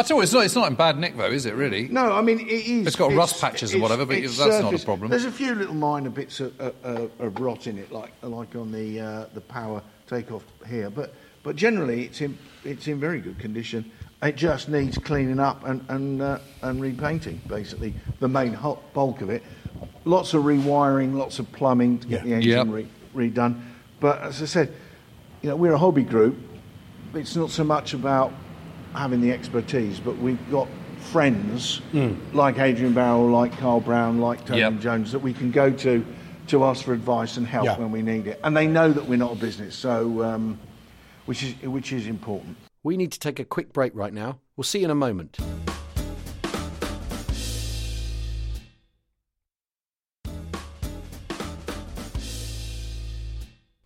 I 0.00 0.02
tell 0.02 0.14
you, 0.14 0.16
what, 0.16 0.22
it's 0.24 0.32
not, 0.32 0.44
it's 0.46 0.54
not 0.54 0.68
in 0.68 0.74
bad 0.76 0.98
nick, 0.98 1.16
though, 1.16 1.30
is 1.30 1.44
it, 1.46 1.54
really? 1.54 1.88
no, 1.88 2.12
I 2.12 2.22
mean 2.22 2.40
it 2.40 2.50
is. 2.50 2.86
It's 2.86 2.96
got 2.96 3.12
rust 3.12 3.40
patches 3.40 3.72
or 3.72 3.76
it's- 3.76 3.82
whatever, 3.82 4.06
but 4.06 4.16
it's 4.16 4.38
that's 4.38 4.60
not 4.62 4.74
a 4.74 4.84
problem. 4.84 5.10
There's 5.10 5.26
a 5.26 5.32
few 5.32 5.54
little 5.54 5.74
minor 5.74 6.10
bits 6.10 6.40
of, 6.40 6.58
uh, 6.60 6.70
uh, 6.82 7.06
of 7.18 7.38
rot 7.38 7.66
in 7.66 7.78
it, 7.78 7.92
like 7.92 8.12
like 8.22 8.54
on 8.56 8.72
the 8.72 9.00
uh, 9.00 9.26
the 9.34 9.40
power 9.42 9.82
takeoff 10.08 10.42
here, 10.68 10.88
but 10.90 11.14
but 11.42 11.54
generally 11.56 12.04
it's 12.04 12.20
in 12.22 12.38
it's 12.64 12.88
in 12.88 12.98
very 12.98 13.20
good 13.20 13.38
condition. 13.38 13.90
It 14.22 14.36
just 14.36 14.68
needs 14.68 14.98
cleaning 14.98 15.38
up 15.40 15.64
and 15.64 15.84
and 15.88 16.22
uh, 16.22 16.38
and 16.62 16.80
repainting, 16.80 17.40
basically 17.46 17.94
the 18.20 18.28
main 18.28 18.58
bulk 18.94 19.20
of 19.20 19.30
it. 19.30 19.42
Lots 20.04 20.34
of 20.34 20.44
rewiring, 20.44 21.14
lots 21.14 21.38
of 21.38 21.50
plumbing 21.52 21.98
to 22.00 22.08
get 22.08 22.20
Yeah. 22.20 22.28
the 22.28 22.34
engine 22.34 22.74
Yep. 22.74 22.88
re- 23.14 23.30
redone. 23.30 23.60
But 24.00 24.20
as 24.22 24.42
I 24.42 24.46
said, 24.46 24.72
you 25.42 25.50
know 25.50 25.56
we're 25.56 25.72
a 25.74 25.78
hobby 25.78 26.04
group. 26.04 26.36
It's 27.14 27.36
not 27.36 27.50
so 27.50 27.64
much 27.64 27.92
about 27.94 28.32
having 28.94 29.20
the 29.20 29.30
expertise, 29.32 30.00
but 30.00 30.16
we've 30.18 30.50
got 30.50 30.68
friends 31.12 31.80
like 32.32 32.58
Adrian 32.58 32.92
Barrow, 32.92 33.26
like 33.26 33.56
Carl 33.58 33.80
Brown, 33.80 34.20
like 34.20 34.44
Tony 34.44 34.60
Yep. 34.60 34.78
Jones 34.80 35.12
that 35.12 35.18
we 35.20 35.32
can 35.32 35.50
go 35.50 35.70
to 35.70 36.04
to 36.48 36.64
ask 36.64 36.84
for 36.84 36.92
advice 36.92 37.36
and 37.36 37.46
help 37.46 37.64
Yeah. 37.66 37.78
when 37.78 37.92
we 37.92 38.02
need 38.02 38.26
it. 38.26 38.40
And 38.42 38.56
they 38.56 38.66
know 38.66 38.92
that 38.92 39.06
we're 39.08 39.16
not 39.16 39.32
a 39.32 39.36
business, 39.36 39.76
so 39.76 40.22
um, 40.24 40.58
which 41.26 41.42
is 41.42 41.54
which 41.62 41.92
is 41.92 42.06
important. 42.06 42.56
We 42.82 42.96
need 42.96 43.12
to 43.12 43.18
take 43.18 43.38
a 43.38 43.44
quick 43.44 43.72
break 43.72 43.92
right 43.94 44.12
now. 44.12 44.38
We'll 44.56 44.64
see 44.64 44.80
you 44.80 44.86
in 44.86 44.90
a 44.90 44.94
moment. 44.94 45.38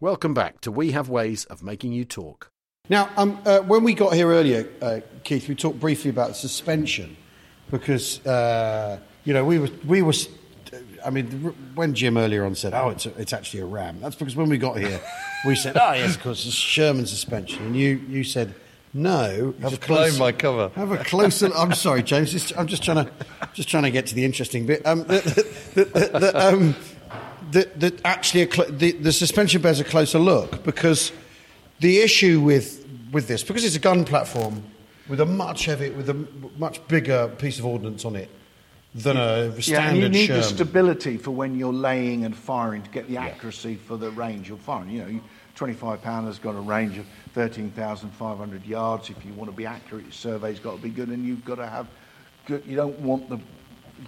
Welcome 0.00 0.34
back 0.34 0.60
to 0.62 0.70
We 0.70 0.92
Have 0.92 1.08
Ways 1.08 1.44
of 1.46 1.62
Making 1.62 1.92
You 1.92 2.04
Talk. 2.04 2.50
Now, 2.90 3.08
um, 3.16 3.40
uh, 3.46 3.60
when 3.60 3.82
we 3.82 3.94
got 3.94 4.12
here 4.12 4.28
earlier, 4.28 4.68
uh, 4.82 5.00
Keith, 5.22 5.48
we 5.48 5.54
talked 5.54 5.80
briefly 5.80 6.10
about 6.10 6.36
suspension 6.36 7.16
because 7.70 8.24
uh, 8.26 8.98
you 9.24 9.32
know 9.32 9.42
we 9.42 9.58
were 9.58 9.70
we 9.86 10.02
were. 10.02 10.12
I 11.02 11.08
mean, 11.08 11.54
when 11.74 11.94
Jim 11.94 12.18
earlier 12.18 12.44
on 12.44 12.54
said, 12.54 12.74
"Oh, 12.74 12.90
it's 12.90 13.06
a, 13.06 13.18
it's 13.18 13.32
actually 13.32 13.60
a 13.60 13.64
Ram," 13.64 14.00
that's 14.02 14.16
because 14.16 14.36
when 14.36 14.50
we 14.50 14.58
got 14.58 14.76
here, 14.76 15.00
we 15.46 15.56
said, 15.56 15.78
"Oh, 15.80 15.94
yes, 15.94 16.16
of 16.16 16.22
course, 16.22 16.44
it's 16.44 16.54
Sherman 16.54 17.06
suspension," 17.06 17.64
and 17.64 17.76
you 17.76 18.02
you 18.06 18.22
said. 18.22 18.54
No, 18.96 19.52
have 19.60 19.70
just 19.70 19.86
blown 19.88 20.16
my 20.18 20.30
cover. 20.30 20.70
Have 20.76 20.92
a 20.92 20.98
closer. 20.98 21.52
I'm 21.52 21.72
sorry, 21.72 22.04
James. 22.04 22.52
I'm 22.52 22.68
just 22.68 22.84
trying 22.84 23.04
to, 23.04 23.12
just 23.52 23.68
trying 23.68 23.82
to 23.82 23.90
get 23.90 24.06
to 24.06 24.14
the 24.14 24.24
interesting 24.24 24.66
bit. 24.66 24.86
Um, 24.86 25.00
the, 25.00 25.20
the, 25.74 25.84
the, 25.84 26.18
the, 26.20 26.46
um, 26.46 26.76
the, 27.50 28.00
actually, 28.04 28.42
a 28.42 28.48
cl- 28.48 28.70
the, 28.70 28.92
the 28.92 29.12
suspension 29.12 29.60
bears 29.62 29.80
a 29.80 29.84
closer 29.84 30.20
look 30.20 30.62
because 30.62 31.10
the 31.84 31.98
issue 32.00 32.40
with 32.40 32.82
with 33.12 33.28
this, 33.28 33.42
because 33.44 33.62
it's 33.64 33.76
a 33.76 33.86
gun 33.90 34.04
platform 34.06 34.62
with 35.06 35.20
a 35.20 35.26
much 35.26 35.66
heavy, 35.66 35.90
with 35.90 36.08
a 36.08 36.14
m- 36.14 36.50
much 36.56 36.76
bigger 36.88 37.28
piece 37.38 37.58
of 37.58 37.66
ordnance 37.66 38.06
on 38.06 38.16
it 38.16 38.30
than 38.94 39.16
a 39.18 39.52
Yeah, 39.54 39.60
standard 39.60 39.88
and 39.90 39.98
you 40.02 40.08
need 40.08 40.30
the 40.30 40.42
stability 40.42 41.18
for 41.18 41.30
when 41.30 41.58
you're 41.58 41.72
laying 41.90 42.24
and 42.24 42.34
firing 42.34 42.82
to 42.82 42.90
get 42.90 43.06
the 43.06 43.18
accuracy 43.18 43.76
for 43.76 43.98
the 43.98 44.10
range 44.12 44.48
you're 44.48 44.56
firing. 44.56 44.88
You 44.90 45.02
know, 45.02 45.20
25 45.56 46.00
pounder 46.02 46.30
has 46.30 46.38
got 46.38 46.54
a 46.54 46.60
range 46.60 46.96
of 46.96 47.04
13,500 47.34 48.64
yards. 48.66 49.10
If 49.10 49.24
you 49.26 49.32
want 49.34 49.50
to 49.50 49.56
be 49.56 49.66
accurate, 49.66 50.04
your 50.04 50.12
survey's 50.12 50.58
got 50.58 50.76
to 50.76 50.82
be 50.82 50.88
good, 50.90 51.08
and 51.10 51.24
you've 51.24 51.44
got 51.44 51.56
to 51.56 51.66
have 51.66 51.86
good. 52.46 52.62
You 52.66 52.76
don't 52.76 52.98
want 53.00 53.28
the 53.28 53.38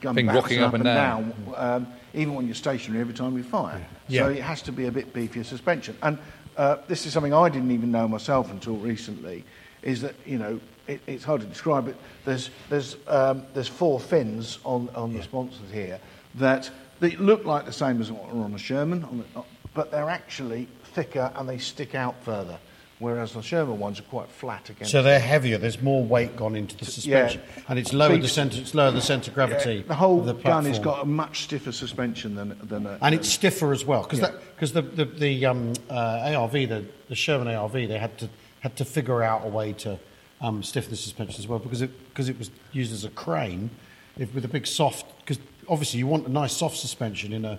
gun 0.01 0.15
Thing 0.15 0.29
rocking 0.29 0.63
up 0.63 0.75
and 0.75 0.83
down. 0.85 1.35
um, 1.57 1.87
even 2.15 2.35
when 2.35 2.47
you're 2.47 2.55
stationary 2.55 3.03
every 3.03 3.15
time 3.15 3.37
you 3.37 3.45
fire. 3.45 3.85
Yeah. 4.09 4.23
So 4.23 4.29
it 4.31 4.43
has 4.43 4.63
to 4.63 4.73
be 4.73 4.87
a 4.87 4.91
bit 4.91 5.13
beefier 5.13 5.45
suspension. 5.45 5.97
And 6.03 6.19
uh, 6.57 6.79
this 6.89 7.07
is 7.07 7.13
something 7.13 7.35
I 7.35 7.49
didn't 7.49 7.71
even 7.71 7.91
know 7.91 8.09
myself 8.09 8.51
until 8.51 8.77
recently. 8.77 9.45
Is 9.83 10.01
that 10.03 10.15
you 10.25 10.39
know 10.39 10.61
it, 10.87 11.01
it's 11.07 11.25
hard 11.25 11.41
to 11.41 11.47
describe 11.47 11.87
but 11.87 11.97
There's 12.25 12.51
there's 12.69 12.97
um, 13.07 13.45
there's 13.55 13.69
four 13.69 14.01
fins 14.01 14.59
on 14.65 14.89
on 14.95 15.13
the 15.13 15.23
sponsons 15.23 15.71
here 15.73 16.01
that 16.37 16.71
they 17.01 17.11
look 17.17 17.45
like 17.45 17.67
the 17.67 17.73
same 17.73 18.01
as 18.01 18.11
what 18.11 18.31
are 18.33 18.43
on 18.43 18.55
a 18.55 18.59
Sherman, 18.59 19.05
on 19.05 19.19
the, 19.35 19.43
but 19.75 19.91
they're 19.91 20.09
actually 20.11 20.69
thicker 20.95 21.31
and 21.37 21.49
they 21.49 21.59
stick 21.59 21.95
out 21.95 22.15
further. 22.23 22.59
Whereas 22.99 23.35
the 23.35 23.43
Sherman 23.43 23.79
ones 23.79 24.01
are 24.01 24.05
quite 24.05 24.29
flat 24.29 24.71
against. 24.71 24.91
So 24.91 25.03
they're 25.03 25.21
heavier. 25.21 25.59
There's 25.59 25.83
more 25.83 26.03
weight 26.03 26.35
gone 26.35 26.57
into 26.57 26.79
the 26.79 26.87
suspension, 26.87 27.43
and 27.69 27.79
it's 27.79 27.93
lower 27.93 28.17
the 28.17 28.27
center. 28.27 28.59
It's 28.59 28.75
lower 28.75 28.91
the 28.91 29.03
center 29.03 29.31
of 29.31 29.35
gravity. 29.35 29.75
Yeah, 29.75 29.83
the 29.87 29.95
whole 29.95 30.21
of 30.21 30.27
the 30.27 30.33
gun 30.33 30.65
has 30.65 30.79
got 30.79 31.03
a 31.03 31.05
much 31.05 31.43
stiffer 31.43 31.73
suspension 31.73 32.35
than 32.35 32.59
than 32.63 32.87
a, 32.87 32.99
and 33.03 33.15
it's 33.15 33.29
stiffer 33.29 33.75
as 33.75 33.85
well 33.85 34.03
because 34.03 34.21
Yeah. 34.21 34.31
Because 34.57 34.73
the 34.73 34.83
the, 34.83 35.05
the 35.05 35.47
um, 35.47 35.75
uh, 35.91 36.35
ARV 36.35 36.53
the, 36.53 36.85
the 37.09 37.15
Sherman 37.15 37.49
ARV 37.55 37.73
they 37.73 37.99
had 37.99 38.17
to 38.19 38.29
had 38.61 38.77
to 38.77 38.85
figure 38.85 39.23
out 39.23 39.45
a 39.45 39.49
way 39.49 39.73
to 39.75 39.99
um, 40.41 40.63
stiffen 40.63 40.91
the 40.91 40.97
suspension 40.97 41.39
as 41.39 41.47
well 41.47 41.59
because 41.59 41.83
it 41.83 41.91
because 42.09 42.29
it 42.29 42.39
was 42.39 42.51
used 42.73 42.93
as 42.93 43.05
a 43.05 43.11
crane 43.11 43.71
if, 44.19 44.35
with 44.35 44.45
a 44.45 44.49
big 44.49 44.67
soft 44.67 45.07
because 45.21 45.39
obviously 45.69 45.99
you 45.99 46.07
want 46.07 46.27
a 46.27 46.31
nice 46.31 46.57
soft 46.57 46.77
suspension 46.77 47.33
in 47.33 47.45
a 47.45 47.59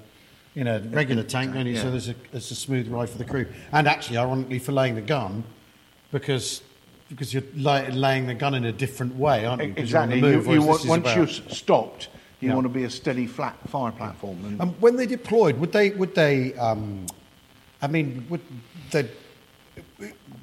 in 0.55 0.67
a 0.67 0.79
regular 0.91 1.23
tank 1.23 1.53
don't 1.53 1.67
you 1.67 1.75
so 1.75 1.85
yeah. 1.85 1.89
there's 1.91 2.09
a 2.09 2.15
there's 2.31 2.51
a 2.51 2.55
smooth 2.55 2.87
ride 2.87 3.09
for 3.09 3.17
the 3.17 3.25
crew 3.25 3.45
and 3.71 3.87
actually 3.87 4.17
ironically 4.17 4.59
for 4.59 4.71
laying 4.71 4.95
the 4.95 5.01
gun 5.01 5.43
because 6.11 6.61
because 7.09 7.33
you're 7.33 7.43
lay, 7.55 7.89
laying 7.91 8.27
the 8.27 8.33
gun 8.33 8.53
in 8.53 8.65
a 8.65 8.71
different 8.71 9.15
way 9.15 9.45
aren't 9.45 9.63
you 9.63 9.73
Exactly. 9.77 10.19
you're 10.19 10.27
on 10.27 10.43
the 10.43 10.51
You, 10.51 10.55
you 10.55 10.61
whereas 10.61 10.65
want, 10.65 10.77
this 10.77 10.83
is 10.83 10.89
once 10.89 11.15
you're 11.15 11.45
s- 11.49 11.57
stopped, 11.57 12.09
you 12.39 12.49
Yeah. 12.49 12.55
want 12.55 12.65
to 12.65 12.69
be 12.69 12.83
a 12.83 12.89
steady, 12.89 13.25
flat 13.25 13.55
fire 13.69 13.91
platform. 13.91 14.37
And 14.45 14.61
Um, 14.61 14.75
when 14.79 14.95
they 14.95 15.05
deployed, 15.05 15.57
would 15.59 15.71
they? 15.71 15.89
Would 15.91 16.13
they? 16.15 16.53
Um, 16.55 17.05
I 17.81 17.87
mean, 17.87 18.25
would 18.29 18.41
they? 18.91 19.09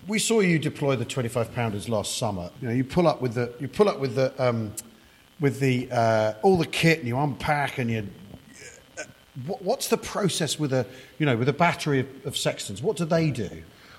We 0.07 0.19
saw 0.19 0.41
you 0.41 0.59
deploy 0.59 0.97
the 0.97 1.05
twenty-five 1.05 1.55
pounders 1.55 1.89
last 1.89 2.19
summer. 2.19 2.51
You 2.61 2.69
know, 2.69 2.75
you 2.75 2.85
pull 2.85 3.07
up 3.07 3.21
with 3.23 3.35
the 3.35 3.53
you 3.61 3.69
pull 3.69 3.89
up 3.89 4.01
with 4.01 4.15
the 4.17 4.33
um, 4.45 4.73
with 5.41 5.61
the 5.61 5.89
uh, 5.91 6.35
all 6.43 6.57
the 6.59 6.67
kit, 6.67 6.99
and 6.99 7.09
you 7.09 7.19
unpack, 7.19 7.79
and 7.79 7.91
you. 7.91 8.07
uh, 8.99 9.03
what- 9.47 9.63
What's 9.63 9.89
the 9.89 9.97
process 9.97 10.59
with 10.59 10.73
a 10.73 10.85
you 11.19 11.27
know 11.27 11.37
with 11.37 11.49
a 11.49 11.53
battery 11.53 12.01
of, 12.01 12.07
of 12.27 12.37
Sextons? 12.37 12.83
What 12.83 12.97
do 12.97 13.05
they 13.05 13.31
do? 13.31 13.51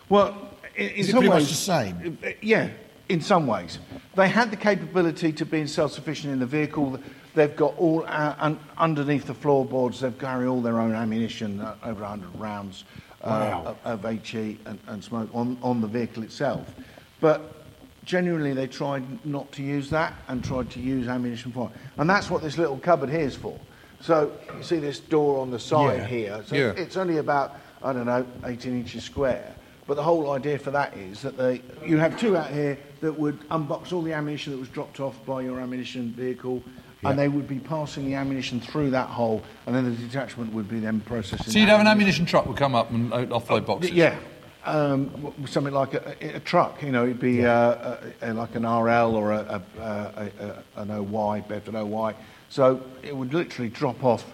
well, 0.09 0.49
it's 0.75 1.09
it 1.09 1.13
pretty 1.13 1.29
much 1.29 1.47
the 1.47 1.53
same? 1.53 2.17
Yeah, 2.41 2.69
in 3.09 3.21
some 3.21 3.47
ways, 3.47 3.79
they 4.15 4.27
had 4.27 4.51
the 4.51 4.57
capability 4.57 5.31
to 5.33 5.45
be 5.45 5.65
self-sufficient 5.67 6.33
in 6.33 6.39
the 6.39 6.45
vehicle. 6.45 6.99
They've 7.35 7.55
got 7.55 7.77
all 7.77 8.03
uh, 8.07 8.35
un, 8.39 8.59
underneath 8.77 9.25
the 9.25 9.33
floorboards. 9.33 9.99
they've 9.99 10.17
carry 10.17 10.47
all 10.47 10.61
their 10.61 10.79
own 10.79 10.93
ammunition, 10.95 11.59
uh, 11.59 11.75
over 11.83 12.01
100 12.01 12.39
rounds 12.39 12.83
uh, 13.21 13.27
Wow. 13.27 13.77
of, 13.83 14.03
of 14.05 14.23
HE 14.25 14.59
and, 14.65 14.79
and 14.87 15.03
smoke 15.03 15.29
on, 15.33 15.57
on 15.61 15.81
the 15.81 15.87
vehicle 15.87 16.23
itself. 16.23 16.73
But 17.19 17.65
generally, 18.05 18.53
they 18.53 18.67
tried 18.67 19.25
not 19.25 19.51
to 19.53 19.63
use 19.63 19.89
that 19.89 20.13
and 20.27 20.43
tried 20.43 20.69
to 20.71 20.79
use 20.79 21.07
ammunition 21.07 21.51
fire, 21.51 21.69
and 21.97 22.09
that's 22.09 22.29
what 22.29 22.41
this 22.41 22.57
little 22.57 22.77
cupboard 22.77 23.09
here 23.09 23.21
is 23.21 23.35
for. 23.35 23.59
So 24.01 24.31
you 24.57 24.63
see 24.63 24.77
this 24.77 24.99
door 24.99 25.39
on 25.41 25.49
the 25.51 25.59
side 25.59 26.01
Yeah. 26.01 26.07
here. 26.07 26.43
So 26.45 26.55
Yeah. 26.55 26.71
it's 26.77 26.97
only 26.97 27.17
about 27.17 27.55
I 27.83 27.93
don't 27.93 28.05
know 28.05 28.25
18 28.45 28.73
inches 28.79 29.03
square. 29.03 29.54
But 29.87 29.95
the 29.95 30.03
whole 30.03 30.31
idea 30.31 30.57
for 30.57 30.71
that 30.71 30.97
is 30.97 31.21
that 31.21 31.37
they, 31.37 31.61
you 31.85 31.97
have 31.97 32.19
two 32.19 32.35
out 32.35 32.49
here 32.49 32.77
that 33.01 33.13
would 33.13 33.39
unbox 33.49 33.93
all 33.93 34.01
the 34.01 34.13
ammunition 34.13 34.51
that 34.53 34.57
was 34.57 34.69
dropped 34.69 34.99
off 34.99 35.23
by 35.25 35.41
your 35.41 35.59
ammunition 35.59 36.11
vehicle, 36.11 36.63
and 37.03 37.19
they 37.19 37.27
would 37.27 37.47
be 37.47 37.59
passing 37.59 38.05
the 38.05 38.15
ammunition 38.15 38.59
through 38.59 38.89
that 38.89 39.09
hole, 39.09 39.43
and 39.67 39.75
then 39.75 39.85
the 39.85 39.95
detachment 39.95 40.51
would 40.53 40.67
be 40.67 40.79
then 40.79 41.01
processing. 41.01 41.53
So 41.53 41.59
you'd 41.59 41.69
have 41.69 41.81
an 41.81 41.87
ammunition 41.87 42.25
truck 42.25 42.47
would 42.47 42.57
come 42.57 42.73
up 42.73 42.89
and 42.89 43.11
offload 43.11 43.67
boxes. 43.67 43.91
Yeah. 43.91 44.17
Um, 44.65 45.31
something 45.45 45.73
like 45.73 45.93
a, 45.93 46.37
a, 46.37 46.39
truck, 46.39 46.81
you 46.81 46.91
know, 46.91 47.03
it'd 47.03 47.19
be 47.19 47.45
uh, 47.45 47.97
a, 48.21 48.31
a, 48.31 48.33
like 48.33 48.55
an 48.55 48.63
RL 48.63 49.15
or 49.15 49.31
an 49.33 50.89
OY, 50.89 51.43
Bedford 51.47 51.75
OY. 51.75 52.15
So 52.49 52.81
it 53.03 53.15
would 53.15 53.31
literally 53.31 53.69
drop 53.69 54.03
off 54.03 54.25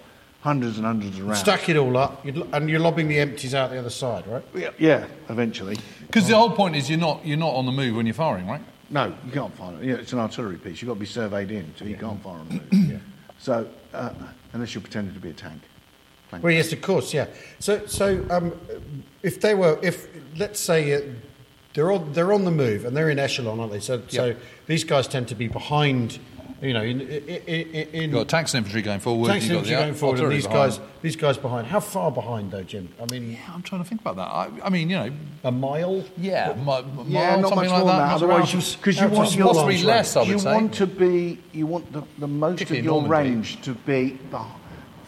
hundreds 0.41 0.77
and 0.77 0.85
hundreds 0.85 1.17
of 1.17 1.25
rounds. 1.25 1.39
Stack 1.39 1.69
it 1.69 1.77
all 1.77 1.95
up, 1.97 2.25
you'd, 2.25 2.37
and 2.53 2.69
you're 2.69 2.79
lobbing 2.79 3.07
the 3.07 3.19
empties 3.19 3.55
out 3.55 3.69
the 3.69 3.79
other 3.79 3.89
side, 3.89 4.27
right? 4.27 4.43
Yeah, 4.53 4.71
yeah, 4.77 5.07
eventually. 5.29 5.77
Because 6.05 6.27
the 6.27 6.35
whole 6.35 6.51
point 6.51 6.75
is 6.75 6.89
you're 6.89 6.99
not 6.99 7.25
you're 7.25 7.37
not 7.37 7.53
on 7.53 7.65
the 7.65 7.71
move 7.71 7.95
when 7.95 8.05
you're 8.05 8.13
firing, 8.13 8.47
right? 8.47 8.61
No, 8.89 9.15
you 9.25 9.31
can't 9.31 9.55
fire 9.55 9.73
it. 9.81 9.85
Yeah, 9.85 9.95
it's 9.95 10.11
an 10.11 10.19
artillery 10.19 10.57
piece. 10.57 10.81
You've 10.81 10.89
got 10.89 10.95
to 10.95 10.99
be 10.99 11.05
surveyed 11.05 11.49
in, 11.49 11.73
so 11.77 11.85
you 11.85 11.95
can't 11.95 12.21
fire 12.21 12.39
on 12.39 12.47
the 12.49 12.75
move. 12.75 13.01
So, 13.39 13.67
uh, 13.93 14.13
unless 14.53 14.75
you're 14.75 14.81
pretending 14.81 15.13
to 15.13 15.19
be 15.19 15.29
a 15.29 15.33
tank. 15.33 15.61
Plank. 16.29 16.43
Well, 16.43 16.53
yes, 16.53 16.73
of 16.73 16.81
course, 16.81 17.13
yeah. 17.13 17.27
So, 17.59 17.85
so 17.87 18.25
um, 18.29 18.53
if 19.23 19.39
they 19.39 19.55
were, 19.55 19.79
if 19.81 20.07
let's 20.37 20.59
say 20.59 20.93
uh, 20.93 21.01
they're 21.73 21.91
on, 21.91 22.11
they're 22.13 22.33
on 22.33 22.43
the 22.43 22.51
move 22.51 22.83
and 22.85 22.95
they're 22.95 23.09
in 23.09 23.17
echelon, 23.19 23.59
aren't 23.59 23.71
they? 23.71 23.79
So, 23.79 24.01
so 24.07 24.35
these 24.67 24.83
guys 24.83 25.07
tend 25.07 25.29
to 25.29 25.35
be 25.35 25.47
behind, 25.47 26.19
you 26.61 26.73
know, 26.73 26.83
in, 26.83 27.01
in, 27.01 27.09
in, 27.47 27.87
in 27.89 28.01
You've 28.03 28.11
got 28.11 28.29
tanks 28.29 28.53
and 28.53 28.59
infantry 28.59 28.81
going 28.81 28.99
forward. 28.99 29.29
tanks 29.29 29.45
you've 29.47 29.57
and 29.57 29.65
got 29.65 29.71
infantry 29.71 29.85
going 29.85 29.95
forward, 29.95 30.19
and 30.19 30.31
these 30.31 30.45
behind. 30.47 30.71
guys, 30.71 30.79
these 31.01 31.15
guys 31.15 31.37
behind. 31.37 31.67
How 31.67 31.79
far 31.79 32.11
behind 32.11 32.51
though, 32.51 32.63
Jim? 32.63 32.89
I 33.01 33.11
mean, 33.11 33.31
Yeah, 33.31 33.39
I'm 33.53 33.61
trying 33.63 33.81
to 33.83 33.89
think 33.89 34.01
about 34.01 34.15
that. 34.17 34.27
I, 34.27 34.49
I 34.65 34.69
mean, 34.69 34.89
you 34.89 34.95
know, 34.97 35.11
a 35.43 35.51
mile. 35.51 36.03
yeah, 36.17 36.53
mi- 36.55 36.63
mile, 36.63 36.85
Yeah, 37.07 37.35
not 37.37 37.49
something 37.49 37.55
much 37.55 37.57
like 37.57 37.69
more 37.69 37.79
that. 37.79 37.85
than 37.85 37.85
that. 37.87 37.97
miles 38.07 38.23
Otherwise, 38.23 38.53
around. 38.53 38.63
you- 38.63 38.77
'cause 38.83 39.01
you 39.01 39.07
want 39.07 39.29
small 39.29 39.47
possibly 39.53 39.75
arms 39.75 39.85
less, 39.85 40.15
I 40.15 40.19
range. 40.19 40.27
would 40.29 40.33
you 40.33 40.39
say. 40.39 40.53
want 40.53 40.73
to 40.75 40.87
be, 40.87 41.39
you 41.51 41.65
want 41.67 41.91
the, 41.93 42.03
the 42.19 42.27
most 42.27 42.51
Particularly 42.59 42.79
of 42.79 42.85
your 42.85 43.01
Normandy. 43.01 43.31
range 43.31 43.61
to 43.63 43.73
be 43.73 44.19
beh- 44.31 44.45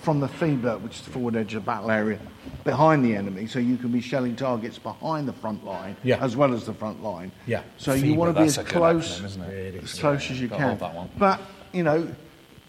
from 0.01 0.19
the 0.19 0.27
FEBA, 0.27 0.81
which 0.81 0.95
is 0.99 1.01
the 1.03 1.11
forward 1.11 1.35
edge 1.35 1.53
of 1.53 1.63
the 1.63 1.65
battle 1.71 1.89
area, 1.91 2.19
behind 2.63 3.03
the 3.03 3.15
enemy, 3.15 3.47
so 3.47 3.59
you 3.59 3.77
can 3.77 3.89
be 3.91 4.01
shelling 4.01 4.35
targets 4.35 4.77
behind 4.77 5.27
the 5.27 5.33
front 5.33 5.65
line 5.65 5.95
Yeah. 6.03 6.23
as 6.23 6.35
well 6.35 6.53
as 6.53 6.65
the 6.65 6.73
front 6.73 7.03
line. 7.03 7.31
Yeah. 7.45 7.63
So 7.77 7.93
you 7.93 8.15
want 8.15 8.35
to 8.35 8.41
be 8.41 8.47
as 8.47 8.57
close, 8.57 9.19
acronym, 9.21 9.83
as 9.83 9.99
close 9.99 10.31
as 10.31 10.39
you 10.39 10.49
I 10.53 10.57
can. 10.57 10.77
that 10.77 10.95
one. 10.95 11.09
But 11.17 11.41
you 11.71 11.83
know, 11.83 12.07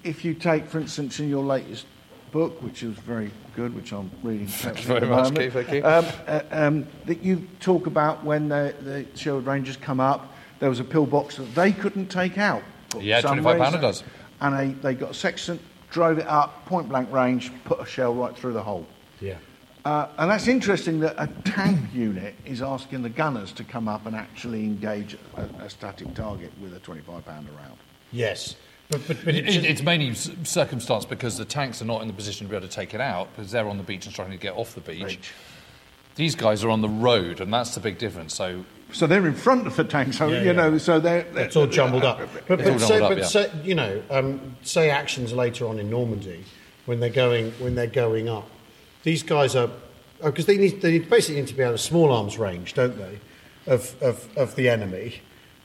if 0.03 0.25
you 0.25 0.35
take, 0.35 0.67
for 0.67 0.79
instance, 0.79 1.21
in 1.21 1.29
your 1.29 1.45
latest 1.45 1.87
book, 2.33 2.61
which 2.63 2.83
is 2.83 2.97
very 2.99 3.31
good, 3.55 3.75
which 3.75 3.93
I'm 3.93 4.11
reading. 4.23 4.49
Thank 4.49 4.81
you 4.81 4.87
very 4.87 5.07
much, 5.07 5.35
Keith, 5.35 5.53
thank 5.53 5.71
you. 5.71 5.85
Um, 5.85 6.05
uh, 6.27 6.41
um, 6.51 6.87
that 7.07 7.23
you 7.23 7.47
talk 7.61 7.87
about 7.87 8.25
when 8.25 8.49
the, 8.49 8.75
the 8.81 9.07
Sherwood 9.17 9.47
Rangers 9.47 9.77
come 9.77 10.01
up, 10.01 10.33
there 10.59 10.69
was 10.69 10.81
a 10.81 10.85
pillbox 10.85 11.37
that 11.37 11.55
they 11.55 11.73
couldn't 11.73 12.09
take 12.09 12.37
out. 12.39 12.63
Yeah, 12.99 13.21
some 13.21 13.39
25 13.41 13.59
pounder 13.59 13.81
does. 13.81 14.03
And 14.41 14.59
they, 14.59 14.73
they 14.81 14.95
got 14.95 15.11
a 15.11 15.15
Sexton, 15.15 15.61
drove 15.91 16.19
it 16.19 16.27
up, 16.27 16.67
point 16.67 16.89
blank 16.89 17.11
range, 17.13 17.53
put 17.65 17.81
a 17.81 17.87
shell 17.87 18.15
right 18.15 18.37
through 18.37 18.53
the 18.53 18.63
hole. 18.63 18.87
Yeah. 19.21 19.37
Uh, 19.85 20.09
and 20.17 20.31
that's 20.31 20.49
interesting 20.49 21.01
that 21.01 21.15
a 21.19 21.27
tank 21.45 21.79
unit 21.93 22.35
is 22.47 22.63
asking 22.63 23.03
the 23.03 23.09
gunners 23.11 23.53
to 23.53 23.63
come 23.65 23.87
up 23.87 24.07
and 24.07 24.17
actually 24.17 24.65
engage 24.65 25.17
a, 25.37 25.43
a 25.63 25.69
static 25.69 26.15
target 26.15 26.51
with 26.61 26.75
a 26.75 26.79
25 26.81 27.25
pounder 27.27 27.53
round. 27.53 27.77
Yes. 28.11 28.57
But 28.89 29.07
but, 29.07 29.19
but 29.25 29.35
It, 29.35 29.47
it, 29.47 29.65
it's 29.65 29.83
mainly 29.83 30.15
circumstance 30.15 31.05
because 31.05 31.37
the 31.37 31.45
tanks 31.45 31.83
are 31.83 31.85
not 31.85 32.01
in 32.01 32.09
the 32.09 32.15
position 32.15 32.47
to 32.47 32.51
be 32.51 32.57
able 32.57 32.67
to 32.67 32.73
take 32.73 32.95
it 32.95 33.01
out 33.01 33.29
because 33.35 33.51
they're 33.51 33.69
on 33.69 33.77
the 33.77 33.83
beach 33.83 34.07
and 34.07 34.13
struggling 34.13 34.39
to 34.39 34.43
get 34.43 34.55
off 34.55 34.75
the 34.75 34.81
beach. 34.81 35.05
Beach. 35.05 35.33
These 36.17 36.35
guys 36.35 36.65
are 36.65 36.71
on 36.71 36.81
the 36.81 36.89
road, 36.89 37.41
and 37.41 37.53
that's 37.53 37.75
the 37.75 37.81
big 37.81 37.99
difference. 37.99 38.35
So 38.35 38.65
So 38.93 39.07
they're 39.07 39.27
in 39.27 39.35
front 39.35 39.67
of 39.67 39.77
the 39.77 39.85
tank, 39.85 40.15
so, 40.15 40.29
Yeah, 40.29 40.41
you 40.41 40.47
yeah. 40.47 40.53
know, 40.53 40.79
so 40.79 41.01
they're... 41.01 41.25
they're 41.25 41.47
It's 41.47 41.57
all 41.57 41.67
jumbled 41.67 42.05
up. 42.05 42.21
But, 42.47 42.59
but, 42.59 42.81
say, 42.81 43.01
up, 43.01 43.19
yeah. 43.19 43.25
say, 43.25 43.51
you 43.65 43.75
know, 43.75 44.03
um, 44.11 44.57
say 44.63 44.91
actions 44.91 45.33
later 45.33 45.67
on 45.67 45.79
in 45.79 45.91
Normandy 45.91 46.45
when 46.87 47.01
they're 47.01 47.11
going 47.11 47.51
when 47.53 47.75
they're 47.75 47.87
going 47.87 48.29
up. 48.29 48.49
These 49.05 49.23
guys 49.23 49.55
are 49.55 49.71
because 50.23 50.47
they 50.47 50.57
need 50.57 50.81
they 50.81 50.99
basically 50.99 51.41
need 51.41 51.49
to 51.49 51.55
be 51.55 51.63
out 51.63 51.75
of 51.75 51.81
small 51.81 52.11
arms 52.13 52.39
range, 52.39 52.75
don't 52.75 52.97
they, 52.99 53.21
of 53.67 53.95
of, 54.03 54.29
of 54.37 54.57
the 54.57 54.69
enemy. 54.69 55.21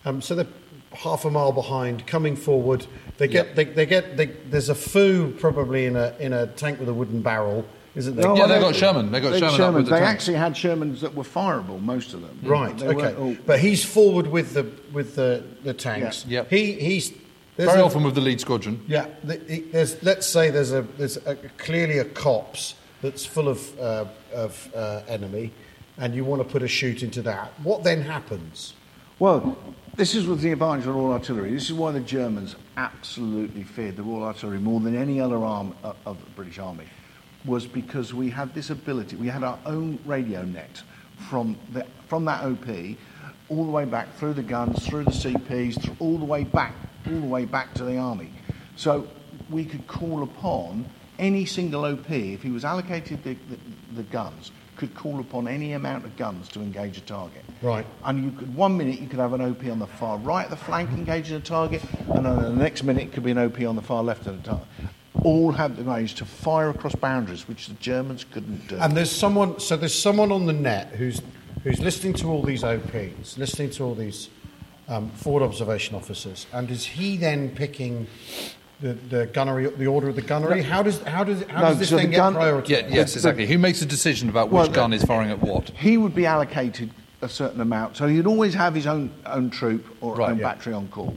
Um, 0.05 0.21
so 0.21 0.35
they're 0.35 0.47
half 0.93 1.23
a 1.25 1.29
mile 1.29 1.51
behind, 1.51 2.05
coming 2.07 2.35
forward. 2.35 2.85
They 3.17 3.27
get 3.27 3.47
Yeah. 3.49 3.53
they, 3.53 3.63
they 3.65 3.85
get 3.85 4.17
they, 4.17 4.25
there's 4.27 4.69
a 4.69 4.75
FOO 4.75 5.31
probably 5.39 5.85
in 5.85 5.95
a 5.95 6.15
in 6.19 6.33
a 6.33 6.47
tank 6.47 6.79
with 6.79 6.89
a 6.89 6.93
wooden 6.93 7.21
barrel, 7.21 7.65
isn't 7.95 8.15
there? 8.15 8.25
No, 8.25 8.35
Yeah, 8.35 8.47
they've 8.47 8.61
got 8.61 8.75
Sherman. 8.75 9.11
They've 9.11 9.21
got 9.23 9.31
they- 9.31 9.39
Sherman 9.39 9.61
up 9.61 9.73
with 9.75 9.85
the 9.85 9.91
They 9.91 9.99
tanks. 9.99 10.23
actually 10.23 10.37
had 10.37 10.53
Shermans 10.53 10.99
that 11.01 11.15
were 11.15 11.23
fireable, 11.23 11.81
most 11.81 12.13
of 12.13 12.21
them. 12.21 12.39
Right. 12.43 12.77
They 12.77 12.87
Okay. 12.87 13.13
all- 13.15 13.37
But 13.45 13.59
he's 13.59 13.83
forward 13.85 14.27
with 14.27 14.53
the 14.53 14.65
with 14.91 15.15
the 15.15 15.43
the 15.63 15.73
tanks. 15.73 16.25
Yeah. 16.27 16.39
Yep. 16.39 16.49
He 16.49 16.71
he's 16.73 17.11
there's 17.55 17.69
very 17.69 17.81
a- 17.81 17.85
often 17.85 18.03
with 18.03 18.15
the 18.15 18.21
lead 18.21 18.39
squadron. 18.41 18.81
Yeah, 18.87 19.05
the, 19.23 19.37
the- 19.37 19.59
there's, 19.71 20.01
let's 20.03 20.25
say 20.27 20.49
there's 20.49 20.71
a 20.73 20.81
there's 20.97 21.17
a, 21.17 21.35
clearly 21.57 21.99
a 21.99 22.05
copse 22.05 22.73
that's 23.01 23.25
full 23.25 23.47
of 23.47 23.79
uh, 23.79 24.05
of 24.33 24.71
uh, 24.75 25.01
enemy, 25.07 25.51
and 25.97 26.13
you 26.13 26.23
want 26.25 26.41
to 26.41 26.47
put 26.47 26.63
a 26.63 26.67
shoot 26.67 27.03
into 27.03 27.21
that. 27.23 27.51
What 27.63 27.83
then 27.83 28.01
happens? 28.01 28.73
Well, 29.19 29.57
this 29.95 30.15
is 30.15 30.27
with 30.27 30.39
the 30.39 30.53
advantage 30.53 30.87
of 30.87 30.95
Royal 30.95 31.11
Artillery. 31.11 31.51
This 31.51 31.65
is 31.65 31.73
why 31.73 31.91
the 31.91 31.99
Germans 31.99 32.55
absolutely 32.77 33.63
feared 33.63 33.97
the 33.97 34.03
Royal 34.03 34.23
Artillery 34.23 34.59
more 34.59 34.79
than 34.79 34.95
any 34.95 35.19
other 35.19 35.37
arm 35.37 35.75
of, 35.83 35.97
of 36.05 36.23
the 36.23 36.29
British 36.31 36.57
Army, 36.57 36.85
was 37.43 37.67
because 37.67 38.13
we 38.13 38.29
had 38.29 38.53
this 38.53 38.69
ability. 38.69 39.17
We 39.17 39.27
had 39.27 39.43
our 39.43 39.59
own 39.65 39.99
radio 40.05 40.43
net 40.43 40.81
from 41.29 41.57
the, 41.73 41.85
from 42.07 42.23
that 42.25 42.45
OP 42.45 42.97
all 43.49 43.65
the 43.65 43.71
way 43.71 43.83
back 43.83 44.15
through 44.15 44.33
the 44.33 44.43
guns, 44.43 44.85
through 44.87 45.03
the 45.03 45.11
CPs, 45.11 45.81
through, 45.81 45.95
all 45.99 46.17
the 46.17 46.25
way 46.25 46.43
back, 46.43 46.75
all 47.07 47.19
the 47.19 47.27
way 47.27 47.45
back 47.45 47.73
to 47.73 47.83
the 47.83 47.97
army. 47.97 48.31
So 48.75 49.07
we 49.49 49.65
could 49.65 49.85
call 49.87 50.23
upon 50.23 50.85
any 51.19 51.45
single 51.45 51.85
OP 51.85 52.09
if 52.09 52.41
he 52.41 52.49
was 52.49 52.65
allocated 52.65 53.23
the, 53.23 53.33
the, 53.49 53.57
the 53.95 54.03
guns. 54.03 54.51
Could 54.77 54.95
call 54.95 55.19
upon 55.19 55.47
any 55.47 55.73
amount 55.73 56.05
of 56.05 56.15
guns 56.15 56.47
to 56.49 56.61
engage 56.61 56.97
a 56.97 57.01
target. 57.01 57.43
Right. 57.61 57.85
And 58.05 58.23
you 58.23 58.31
could 58.31 58.55
one 58.55 58.77
minute 58.77 59.01
you 59.01 59.07
could 59.07 59.19
have 59.19 59.33
an 59.33 59.41
OP 59.41 59.65
on 59.65 59.77
the 59.77 59.87
far 59.87 60.17
right 60.17 60.45
of 60.45 60.51
the 60.51 60.55
flank 60.55 60.89
engaging 60.91 61.35
a 61.35 61.41
target, 61.41 61.83
and 62.07 62.25
then 62.25 62.41
the 62.41 62.53
next 62.53 62.83
minute 62.83 63.03
it 63.03 63.11
could 63.11 63.23
be 63.23 63.31
an 63.31 63.37
OP 63.37 63.59
on 63.61 63.75
the 63.75 63.81
far 63.81 64.01
left 64.01 64.25
of 64.25 64.41
the 64.41 64.49
target. 64.49 64.67
All 65.23 65.51
have 65.51 65.75
the 65.75 65.83
range 65.83 66.15
to 66.15 66.25
fire 66.25 66.69
across 66.69 66.95
boundaries, 66.95 67.45
which 67.45 67.67
the 67.67 67.73
Germans 67.73 68.23
couldn't 68.23 68.69
do. 68.69 68.77
And 68.77 68.95
there's 68.95 69.11
someone, 69.11 69.59
so 69.59 69.75
there's 69.75 69.93
someone 69.93 70.31
on 70.31 70.45
the 70.45 70.53
net 70.53 70.93
who's 70.95 71.21
who's 71.63 71.81
listening 71.81 72.13
to 72.13 72.27
all 72.27 72.41
these 72.41 72.63
OPs, 72.63 73.37
listening 73.37 73.71
to 73.71 73.83
all 73.83 73.95
these 73.95 74.29
um, 74.87 75.09
forward 75.11 75.43
observation 75.43 75.95
officers, 75.95 76.47
and 76.53 76.71
is 76.71 76.85
he 76.85 77.17
then 77.17 77.49
picking 77.49 78.07
the, 78.81 78.93
the 78.93 79.25
gunnery, 79.27 79.67
the 79.69 79.87
order 79.87 80.09
of 80.09 80.15
the 80.15 80.21
gunnery? 80.21 80.61
How 80.61 80.81
does 80.83 81.01
how 81.03 81.23
does 81.23 81.43
how 81.43 81.61
No, 81.61 81.67
does 81.69 81.79
this 81.79 81.89
so 81.89 81.97
thing 81.97 82.07
the 82.07 82.11
get 82.11 82.17
gun- 82.17 82.33
priority? 82.35 82.73
Yeah, 82.73 82.87
yes, 82.89 83.15
exactly. 83.15 83.45
Who 83.45 83.57
makes 83.57 83.81
a 83.81 83.85
decision 83.85 84.29
about 84.29 84.47
which 84.47 84.53
Well, 84.53 84.67
gun 84.69 84.93
is 84.93 85.03
firing 85.03 85.31
at 85.31 85.39
what? 85.41 85.69
he 85.71 85.97
would 85.97 86.15
be 86.15 86.25
allocated 86.25 86.91
a 87.21 87.27
certain 87.29 87.59
amount, 87.59 87.97
so 87.97 88.07
he'd 88.07 88.25
always 88.25 88.53
have 88.53 88.73
his 88.73 88.87
own 88.87 89.11
own 89.25 89.49
troop 89.49 89.85
or 90.01 90.15
Right, 90.15 90.31
own 90.31 90.37
yeah. 90.37 90.43
battery 90.43 90.73
on 90.73 90.87
call. 90.87 91.15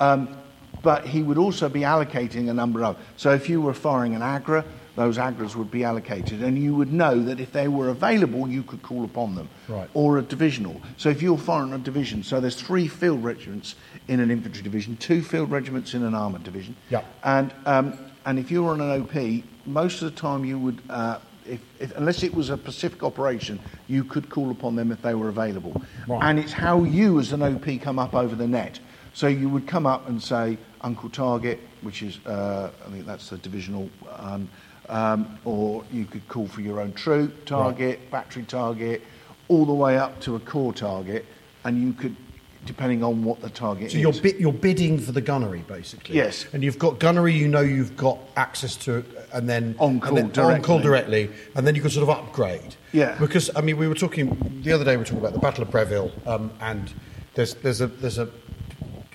Um, 0.00 0.36
but 0.82 1.06
he 1.06 1.22
would 1.22 1.38
also 1.38 1.68
be 1.68 1.80
allocating 1.80 2.50
a 2.50 2.54
number 2.54 2.84
of. 2.84 2.96
So 3.16 3.30
if 3.32 3.48
you 3.48 3.60
were 3.60 3.74
firing 3.74 4.14
an 4.14 4.22
AGRA, 4.22 4.64
those 4.96 5.18
AGRAs 5.18 5.54
would 5.54 5.70
be 5.70 5.84
allocated, 5.84 6.42
and 6.42 6.58
you 6.58 6.74
would 6.74 6.92
know 6.92 7.22
that 7.22 7.38
if 7.38 7.52
they 7.52 7.68
were 7.68 7.90
available, 7.90 8.48
you 8.48 8.62
could 8.62 8.82
call 8.82 9.04
upon 9.04 9.34
them. 9.34 9.48
Right. 9.68 9.88
Or 9.94 10.18
a 10.18 10.22
divisional. 10.22 10.80
So 10.96 11.10
if 11.10 11.22
you're 11.22 11.38
firing 11.38 11.72
a 11.72 11.78
division, 11.78 12.22
so 12.22 12.40
there's 12.40 12.60
three 12.60 12.88
field 12.88 13.22
regiments 13.22 13.76
in 14.08 14.20
an 14.20 14.30
infantry 14.30 14.62
division, 14.62 14.96
two 14.96 15.22
field 15.22 15.50
regiments 15.50 15.94
in 15.94 16.02
an 16.02 16.14
armoured 16.14 16.44
division. 16.44 16.74
Yeah. 16.90 17.04
And 17.22 17.52
um, 17.66 17.98
and 18.26 18.40
if 18.40 18.50
you 18.50 18.64
were 18.64 18.72
on 18.72 18.80
an 18.80 19.02
OP, 19.02 19.44
most 19.66 20.02
of 20.02 20.12
the 20.12 20.20
time 20.20 20.44
you 20.44 20.58
would, 20.58 20.82
uh, 20.90 21.20
if, 21.46 21.60
if, 21.78 21.96
unless 21.96 22.24
it 22.24 22.34
was 22.34 22.50
a 22.50 22.56
Pacific 22.56 23.04
operation, 23.04 23.60
you 23.86 24.02
could 24.02 24.28
call 24.28 24.50
upon 24.50 24.74
them 24.74 24.90
if 24.90 25.00
they 25.00 25.14
were 25.14 25.28
available. 25.28 25.80
Right. 26.08 26.20
And 26.22 26.38
it's 26.40 26.52
how 26.52 26.82
you, 26.82 27.20
as 27.20 27.32
an 27.32 27.42
OP, 27.42 27.80
come 27.80 28.00
up 28.00 28.14
over 28.14 28.34
the 28.34 28.48
net. 28.48 28.80
So 29.14 29.28
you 29.28 29.48
would 29.48 29.68
come 29.68 29.86
up 29.86 30.08
and 30.08 30.20
say, 30.20 30.58
Uncle 30.80 31.08
Target, 31.08 31.60
which 31.82 32.02
is, 32.02 32.18
uh, 32.26 32.70
I 32.84 32.90
think 32.90 33.06
that's 33.06 33.30
the 33.30 33.38
divisional, 33.38 33.88
um, 34.10 34.48
um, 34.88 35.38
or 35.44 35.84
you 35.92 36.04
could 36.04 36.26
call 36.28 36.46
for 36.46 36.60
your 36.60 36.80
own 36.80 36.92
troop 36.92 37.44
target, 37.44 38.10
battery 38.10 38.44
target, 38.44 39.02
all 39.48 39.64
the 39.64 39.74
way 39.74 39.96
up 39.98 40.20
to 40.20 40.36
a 40.36 40.40
corps 40.40 40.72
target, 40.72 41.24
and 41.64 41.80
you 41.82 41.92
could, 41.92 42.16
depending 42.64 43.02
on 43.04 43.22
what 43.24 43.40
the 43.40 43.50
target 43.50 43.90
So 43.92 43.96
is. 43.96 44.02
you're, 44.02 44.12
bid, 44.12 44.40
you're 44.40 44.52
bidding 44.52 44.98
for 44.98 45.12
the 45.12 45.20
gunnery, 45.20 45.64
basically. 45.68 46.16
Yes. 46.16 46.46
And 46.52 46.62
you've 46.64 46.78
got 46.78 46.98
gunnery 46.98 47.32
you 47.34 47.46
know 47.48 47.60
you've 47.60 47.96
got 47.96 48.18
access 48.36 48.76
to, 48.78 49.04
and 49.32 49.48
then 49.48 49.76
On 49.78 50.00
call 50.00 50.18
and 50.18 50.32
then, 50.32 50.44
on 50.44 50.62
call 50.62 50.80
directly. 50.80 51.26
directly, 51.26 51.50
and 51.54 51.66
then 51.66 51.74
you 51.74 51.80
can 51.80 51.90
sort 51.90 52.08
of 52.08 52.10
upgrade. 52.10 52.74
Yeah. 52.92 53.16
Because 53.18 53.50
I 53.56 53.60
mean, 53.60 53.76
we 53.76 53.88
were 53.88 53.94
talking 53.94 54.60
the 54.64 54.72
other 54.72 54.84
day. 54.84 54.92
We 54.92 54.98
were 54.98 55.04
talking 55.04 55.18
about 55.20 55.32
the 55.32 55.38
Battle 55.38 55.62
of 55.62 55.70
Breville, 55.70 56.10
um, 56.26 56.50
and 56.60 56.92
there's 57.34 57.54
there's 57.56 57.80
a 57.80 57.86
there's 57.88 58.18
a 58.18 58.28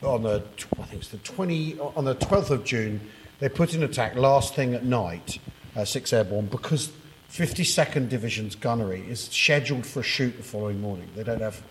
on 0.04 0.24
the 0.24 0.44
I 0.80 0.84
think 0.84 1.02
it's 1.02 1.10
the 1.10 1.18
twenty 1.20 1.78
on 1.80 2.06
the 2.06 2.16
twelfth 2.16 2.52
of 2.52 2.64
June. 2.64 3.02
They 3.40 3.50
put 3.50 3.74
in 3.74 3.82
attack 3.84 4.16
last 4.16 4.54
thing 4.54 4.76
at 4.76 4.84
night, 4.86 5.40
uh, 5.76 5.86
six 5.86 6.14
airborne, 6.14 6.46
because 6.48 6.92
52nd 7.32 8.10
Division's 8.10 8.56
gunnery 8.56 9.02
is 9.08 9.22
scheduled 9.26 9.86
for 9.86 10.02
a 10.02 10.04
shoot 10.04 10.36
the 10.38 10.44
following 10.44 10.82
morning. 10.82 11.08
They 11.16 11.24
don't 11.24 11.42
have 11.42 11.62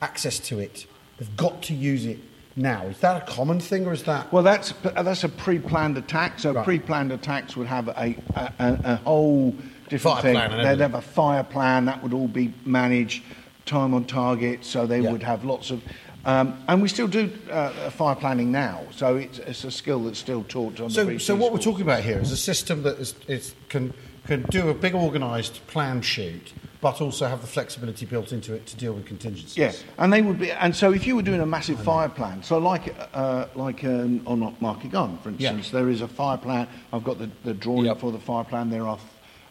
access 0.00 0.38
to 0.40 0.58
it. 0.58 0.86
They've 1.18 1.36
got 1.36 1.62
to 1.64 1.74
use 1.74 2.06
it 2.06 2.18
now. 2.56 2.84
Is 2.86 2.98
that 3.00 3.22
a 3.22 3.26
common 3.32 3.60
thing, 3.60 3.86
or 3.86 3.92
is 3.92 4.04
that? 4.04 4.32
Well, 4.32 4.42
that's 4.42 4.72
that's 4.82 5.24
a 5.24 5.28
pre-planned 5.28 5.98
attack. 5.98 6.38
So 6.38 6.52
Right. 6.52 6.64
pre-planned 6.64 7.12
attacks 7.12 7.56
would 7.56 7.66
have 7.66 7.88
a 7.88 8.16
a, 8.34 8.52
a, 8.58 8.80
a 8.84 8.96
whole 8.96 9.54
different 9.90 10.14
Fire 10.16 10.22
thing. 10.22 10.34
plan 10.34 10.50
They'd 10.50 10.56
everything. 10.58 10.78
have 10.80 10.94
a 10.94 11.00
fire 11.02 11.44
plan 11.44 11.84
that 11.84 12.02
would 12.02 12.14
all 12.14 12.28
be 12.28 12.54
managed, 12.64 13.22
time 13.66 13.92
on 13.92 14.04
target. 14.06 14.64
So 14.64 14.86
they 14.86 15.00
Yeah. 15.00 15.12
would 15.12 15.22
have 15.22 15.44
lots 15.44 15.70
of 15.70 15.82
Um, 16.24 16.62
and 16.68 16.82
we 16.82 16.88
still 16.88 17.08
do 17.08 17.30
uh, 17.50 17.70
fire 17.90 18.14
planning 18.14 18.52
now, 18.52 18.82
so 18.90 19.16
it's, 19.16 19.38
it's 19.38 19.64
a 19.64 19.70
skill 19.70 20.04
that's 20.04 20.18
still 20.18 20.44
taught 20.44 20.78
on 20.80 20.90
So, 20.90 21.06
VP 21.06 21.18
so 21.20 21.34
what 21.34 21.50
we're 21.52 21.58
talking 21.58 21.82
about 21.82 22.02
here 22.02 22.18
is 22.18 22.30
a 22.30 22.36
system 22.36 22.82
that 22.82 22.98
is, 22.98 23.14
is, 23.26 23.54
can, 23.70 23.94
can 24.26 24.42
do 24.50 24.68
a 24.68 24.74
big 24.74 24.94
organised 24.94 25.66
plan 25.66 26.02
shoot, 26.02 26.52
but 26.82 27.00
also 27.00 27.26
have 27.26 27.40
the 27.40 27.46
flexibility 27.46 28.04
built 28.04 28.32
into 28.32 28.52
it 28.52 28.66
to 28.66 28.76
deal 28.76 28.92
with 28.92 29.06
contingencies. 29.06 29.56
Yeah, 29.56 29.72
and 29.96 30.12
they 30.12 30.20
would 30.20 30.38
be, 30.38 30.50
and 30.52 30.76
so 30.76 30.92
if 30.92 31.06
you 31.06 31.16
were 31.16 31.22
doing 31.22 31.40
a 31.40 31.46
massive 31.46 31.80
fire 31.82 32.10
plan, 32.10 32.42
so 32.42 32.58
like 32.58 32.94
uh, 33.14 33.46
like 33.54 33.82
um, 33.84 34.20
on 34.26 34.54
Market 34.60 34.90
Garden, 34.90 35.16
for 35.18 35.30
Yeah. 35.30 35.52
instance, 35.52 35.70
there 35.70 35.88
is 35.88 36.02
a 36.02 36.08
fire 36.08 36.36
plan. 36.38 36.68
I've 36.92 37.04
got 37.04 37.18
the, 37.18 37.30
the 37.44 37.54
drawing 37.54 37.86
Yep. 37.86 37.98
for 38.00 38.12
the 38.12 38.18
fire 38.18 38.44
plan. 38.44 38.68
There 38.68 38.86
are, 38.86 38.98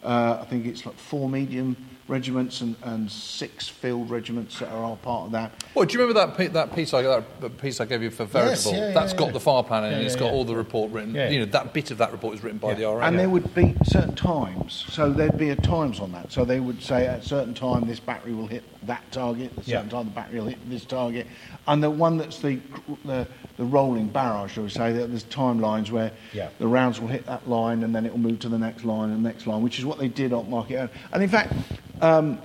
uh, 0.04 0.38
I 0.40 0.44
think 0.44 0.66
it's 0.66 0.86
like 0.86 0.96
four 0.96 1.28
medium 1.28 1.76
regiments 2.14 2.60
and, 2.60 2.74
and 2.82 3.10
six 3.10 3.68
field 3.68 4.10
regiments 4.10 4.58
that 4.58 4.68
are 4.70 4.82
all 4.82 4.96
part 4.96 5.26
of 5.26 5.32
that. 5.32 5.52
Well, 5.74 5.86
do 5.86 5.94
you 5.94 6.00
remember 6.00 6.26
that, 6.26 6.36
pe- 6.36 6.48
that 6.48 6.74
piece 6.74 6.92
I 6.92 7.02
that 7.02 7.58
piece 7.58 7.80
I 7.80 7.84
gave 7.84 8.02
you 8.02 8.10
for 8.10 8.24
Veritable? 8.24 8.72
yeah, 8.72 8.88
yeah, 8.88 8.92
That's 8.92 9.12
yeah. 9.12 9.18
got 9.18 9.32
the 9.32 9.40
fire 9.40 9.62
plan 9.62 9.84
in. 9.84 9.90
Yeah, 9.92 9.96
and 9.98 10.06
It's 10.06 10.14
yeah, 10.16 10.20
got 10.20 10.26
yeah. 10.26 10.32
all 10.32 10.44
the 10.44 10.56
report 10.56 10.90
written. 10.90 11.14
Yeah. 11.14 11.30
You 11.30 11.38
know, 11.40 11.44
that 11.46 11.72
bit 11.72 11.90
of 11.92 11.98
that 11.98 12.10
report 12.12 12.34
is 12.34 12.42
written 12.42 12.58
by 12.58 12.70
Yeah. 12.70 12.74
the 12.74 12.84
RA. 12.88 13.06
And 13.06 13.18
there 13.18 13.28
would 13.30 13.54
be 13.54 13.76
certain 13.84 14.14
times, 14.16 14.84
so 14.88 15.10
there'd 15.12 15.38
be 15.38 15.50
a 15.50 15.56
times 15.56 16.00
on 16.00 16.10
that. 16.12 16.32
So 16.32 16.44
they 16.44 16.58
would 16.60 16.82
say 16.82 17.06
at 17.06 17.20
a 17.20 17.22
certain 17.26 17.54
time 17.54 17.86
this 17.86 18.00
battery 18.00 18.34
will 18.34 18.48
hit 18.48 18.64
that 18.86 19.04
target, 19.12 19.52
at 19.56 19.58
a 19.58 19.64
certain 19.64 19.84
Yeah. 19.86 19.90
time 19.90 20.04
the 20.06 20.10
battery 20.10 20.40
will 20.40 20.48
hit 20.48 20.68
this 20.68 20.84
target, 20.84 21.26
and 21.68 21.82
the 21.82 21.90
one 21.90 22.18
that's 22.18 22.40
the 22.40 22.58
the, 23.04 23.26
the 23.56 23.64
rolling 23.64 24.08
barrage, 24.08 24.52
shall 24.52 24.64
we 24.64 24.70
say, 24.70 24.92
that 24.92 25.08
there's 25.08 25.24
timelines 25.24 25.90
where 25.92 26.10
Yeah. 26.32 26.48
the 26.58 26.66
rounds 26.66 27.00
will 27.00 27.08
hit 27.08 27.24
that 27.26 27.48
line 27.48 27.84
and 27.84 27.94
then 27.94 28.04
it 28.04 28.10
will 28.12 28.18
move 28.18 28.40
to 28.40 28.48
the 28.48 28.58
next 28.58 28.84
line 28.84 29.10
and 29.10 29.24
the 29.24 29.28
next 29.28 29.46
line, 29.46 29.62
which 29.62 29.78
is 29.78 29.84
what 29.84 29.98
they 29.98 30.08
did 30.08 30.32
on 30.32 30.50
Market. 30.50 30.90
And 31.12 31.22
in 31.22 31.28
fact, 31.28 31.52
um, 32.00 32.38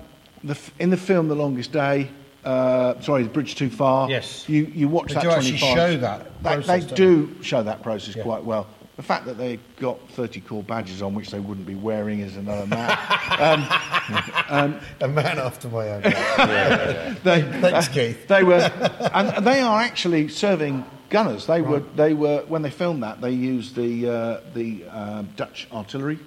the, 0.43 0.57
in 0.79 0.89
the 0.89 0.97
film 0.97 1.27
The 1.27 1.35
Longest 1.35 1.71
Day. 1.71 2.09
Uh, 2.43 2.99
sorry, 3.01 3.23
The 3.23 3.29
Bridge 3.29 3.55
Too 3.55 3.71
Far. 3.71 4.07
Yes. 4.07 4.47
You, 4.47 4.65
you 4.65 4.87
watch 4.87 5.07
They 5.07 5.15
that 5.15 5.23
do 5.23 5.29
actually 5.31 5.57
show 5.57 5.97
that 5.97 6.25
They, 6.43 6.53
process, 6.55 6.85
they 6.85 6.95
do 6.95 7.35
show 7.41 7.63
that 7.63 7.81
process 7.81 8.15
Yeah. 8.15 8.21
quite 8.21 8.43
well. 8.43 8.67
The 8.97 9.03
fact 9.03 9.25
that 9.25 9.37
they 9.39 9.59
got 9.77 9.99
30 10.11 10.41
Corps 10.41 10.63
badges 10.63 11.01
on, 11.01 11.15
which 11.15 11.31
they 11.31 11.39
wouldn't 11.39 11.65
be 11.65 11.73
wearing, 11.75 12.19
is 12.19 12.37
another 12.37 12.65
matter. 12.67 12.95
A 15.01 15.07
man 15.07 15.39
after 15.39 15.67
my 15.69 15.89
own 15.89 16.03
heart. 16.05 17.23
they, 17.23 17.41
Thanks, 17.61 17.87
Keith. 17.89 18.27
they 18.27 18.43
were, 18.43 18.71
and 19.13 19.45
they 19.45 19.59
are 19.61 19.81
actually 19.81 20.27
serving 20.29 20.85
gunners. 21.09 21.45
They 21.47 21.61
were, 21.61 21.79
they 21.79 22.13
were 22.13 22.45
when 22.47 22.61
they 22.61 22.69
filmed 22.69 23.03
that. 23.03 23.21
They 23.21 23.31
used 23.31 23.75
the 23.75 24.07
uh, 24.09 24.39
the 24.53 24.85
um, 24.89 25.29
Dutch 25.35 25.67
artillery 25.73 26.19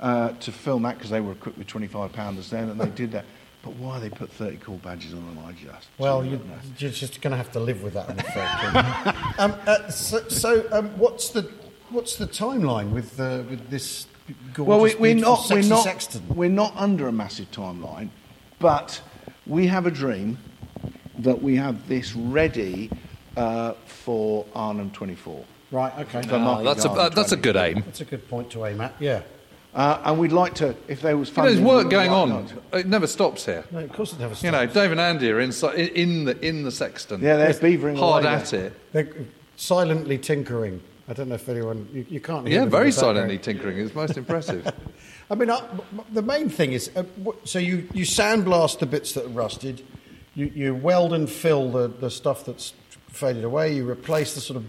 uh, 0.00 0.30
to 0.32 0.52
film 0.52 0.82
that 0.82 0.96
because 0.96 1.10
they 1.10 1.20
were 1.20 1.32
equipped 1.32 1.58
with 1.58 1.66
25 1.66 2.12
pounders 2.12 2.50
then, 2.50 2.70
and 2.70 2.80
they 2.80 2.88
did 2.88 3.12
that. 3.12 3.24
But 3.62 3.74
why 3.74 3.98
they 4.00 4.08
put 4.08 4.32
30 4.32 4.56
Corps 4.56 4.78
badges 4.78 5.12
on 5.12 5.26
them, 5.26 5.44
I 5.46 5.52
just 5.52 5.88
Well, 5.98 6.24
you, 6.24 6.40
you're 6.78 6.90
just 6.90 7.20
going 7.20 7.32
to 7.32 7.36
have 7.36 7.52
to 7.52 7.60
live 7.60 7.82
with 7.82 7.92
that, 7.92 8.08
I'm 8.08 8.18
afraid. 8.18 9.34
um, 9.38 9.54
uh, 9.66 9.90
so, 9.90 10.26
so 10.28 10.66
um, 10.72 10.98
what's 10.98 11.28
the 11.28 11.42
what's 11.90 12.16
the 12.16 12.26
timeline 12.26 12.90
with 12.90 13.20
uh, 13.20 13.42
with 13.50 13.68
this 13.68 14.06
gorgeous, 14.54 14.66
Well, 14.66 14.80
we, 14.80 14.94
we're 14.94 15.14
beautiful, 15.14 15.32
not 15.32 15.50
we're 15.50 15.68
not 15.68 15.84
sexton? 15.84 16.22
we're 16.34 16.48
not 16.48 16.72
under 16.74 17.06
a 17.06 17.12
massive 17.12 17.50
timeline, 17.50 18.08
but 18.58 19.02
we 19.46 19.66
have 19.66 19.84
a 19.84 19.90
dream 19.90 20.38
that 21.18 21.42
we 21.42 21.56
have 21.56 21.86
this 21.86 22.16
ready 22.16 22.90
uh, 23.36 23.74
for 23.84 24.46
Arnhem 24.54 24.90
24. 24.90 25.44
Right. 25.70 25.92
Okay. 25.98 26.22
For 26.22 26.34
Ah, 26.36 26.62
that's 26.62 26.84
a 26.84 26.88
Garden 26.88 27.14
that's 27.14 27.32
a 27.32 27.36
good 27.36 27.56
aim. 27.56 27.82
That's 27.84 28.00
a 28.00 28.04
good 28.06 28.26
point 28.28 28.50
to 28.52 28.64
aim 28.64 28.80
at. 28.80 28.94
Yeah. 28.98 29.20
Uh, 29.72 30.00
and 30.04 30.18
we'd 30.18 30.32
like 30.32 30.54
to, 30.54 30.74
if 30.88 31.00
there 31.00 31.16
was 31.16 31.28
You 31.30 31.36
know, 31.36 31.48
there's 31.48 31.60
work 31.60 31.90
going 31.90 32.10
like 32.10 32.20
on. 32.22 32.28
not 32.28 32.52
It 32.80 32.86
never 32.86 33.06
stops 33.06 33.46
here. 33.46 33.64
No, 33.70 33.78
of 33.78 33.92
course 33.92 34.12
it 34.12 34.18
never 34.18 34.34
stops. 34.34 34.44
You 34.44 34.50
know, 34.50 34.66
Dave 34.66 34.90
and 34.90 35.00
Andy 35.00 35.30
are 35.30 35.38
in, 35.40 35.52
in 35.76 36.24
the 36.24 36.38
in 36.46 36.64
the 36.64 36.72
Sexton. 36.72 37.20
Yeah, 37.20 37.36
they're 37.36 37.54
beavering 37.54 37.96
hard 37.98 38.24
away 38.24 38.34
at 38.34 38.46
there. 38.46 38.66
it. 38.66 38.92
They're 38.92 39.14
silently 39.56 40.18
tinkering. 40.18 40.80
I 41.08 41.12
don't 41.12 41.28
know 41.28 41.36
if 41.36 41.48
anyone 41.48 41.88
you, 41.92 42.06
you 42.08 42.20
can't. 42.20 42.46
Hear 42.46 42.60
Yeah, 42.62 42.66
very 42.66 42.90
silently 42.92 43.38
tinkering. 43.38 43.78
It's 43.78 43.94
most 43.94 44.16
impressive. 44.16 44.66
I 45.30 45.34
mean, 45.36 45.50
I, 45.50 45.62
the 46.12 46.22
main 46.22 46.48
thing 46.48 46.72
is 46.72 46.90
uh, 46.96 47.04
wh- 47.24 47.36
so 47.44 47.60
you, 47.60 47.88
you 47.92 48.04
sandblast 48.04 48.80
the 48.80 48.86
bits 48.86 49.12
that 49.12 49.26
are 49.26 49.28
rusted, 49.28 49.82
you, 50.34 50.46
you 50.46 50.74
weld 50.74 51.12
and 51.12 51.30
fill 51.30 51.70
the, 51.70 51.86
the 51.88 52.10
stuff 52.10 52.44
that's 52.44 52.74
faded 53.08 53.44
away, 53.44 53.74
you 53.74 53.88
replace 53.88 54.34
the 54.34 54.40
sort 54.40 54.56
of 54.56 54.64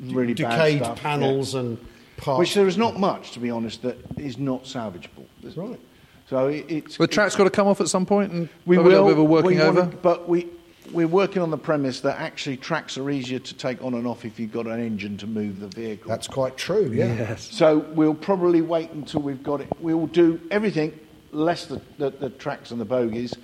Really 0.00 0.34
bad 0.34 0.50
decayed 0.50 0.78
stuff, 0.82 1.00
panels 1.00 1.54
and 1.54 1.78
parts. 2.18 2.38
Which 2.38 2.54
there 2.54 2.66
is 2.68 2.76
not 2.76 2.98
much, 2.98 3.32
to 3.32 3.40
be 3.40 3.50
honest, 3.50 3.82
that 3.82 3.96
is 4.18 4.38
not 4.38 4.64
salvageable. 4.64 5.24
There's- 5.40 5.56
Right. 5.56 5.80
So 6.28 6.48
it, 6.48 6.66
it's. 6.68 6.96
the 6.98 7.06
track's 7.06 7.34
got 7.34 7.44
to 7.44 7.50
come 7.50 7.66
off 7.66 7.80
at 7.80 7.88
some 7.88 8.04
point 8.04 8.30
and 8.32 8.48
we 8.66 8.76
have 8.76 8.84
will. 8.84 8.90
a 8.90 8.92
little 8.92 9.06
bit 9.06 9.12
of 9.14 9.18
a 9.18 9.24
working 9.24 9.60
over. 9.60 9.80
wanna- 9.80 9.96
but 10.02 10.28
we, 10.28 10.46
we're 10.92 11.06
working 11.08 11.40
on 11.40 11.50
the 11.50 11.56
premise 11.56 12.00
that 12.00 12.18
actually 12.20 12.58
tracks 12.58 12.98
are 12.98 13.08
easier 13.08 13.38
to 13.38 13.54
take 13.54 13.82
on 13.82 13.94
and 13.94 14.06
off 14.06 14.24
if 14.26 14.38
you've 14.38 14.52
got 14.52 14.66
an 14.66 14.78
engine 14.80 15.16
to 15.18 15.26
move 15.26 15.58
the 15.60 15.68
vehicle. 15.68 16.08
That's 16.10 16.28
quite 16.28 16.56
true, 16.58 16.90
yeah. 16.92 17.36
So 17.36 17.78
we'll 17.78 18.14
probably 18.14 18.60
wait 18.60 18.90
until 18.90 19.22
we've 19.22 19.42
got 19.42 19.60
it. 19.62 19.68
We'll 19.80 20.06
do 20.06 20.38
everything, 20.50 20.98
less 21.32 21.64
the, 21.66 21.80
the, 21.96 22.10
the 22.10 22.30
tracks 22.30 22.70
and 22.72 22.80
the 22.80 22.84
bogies. 22.86 23.34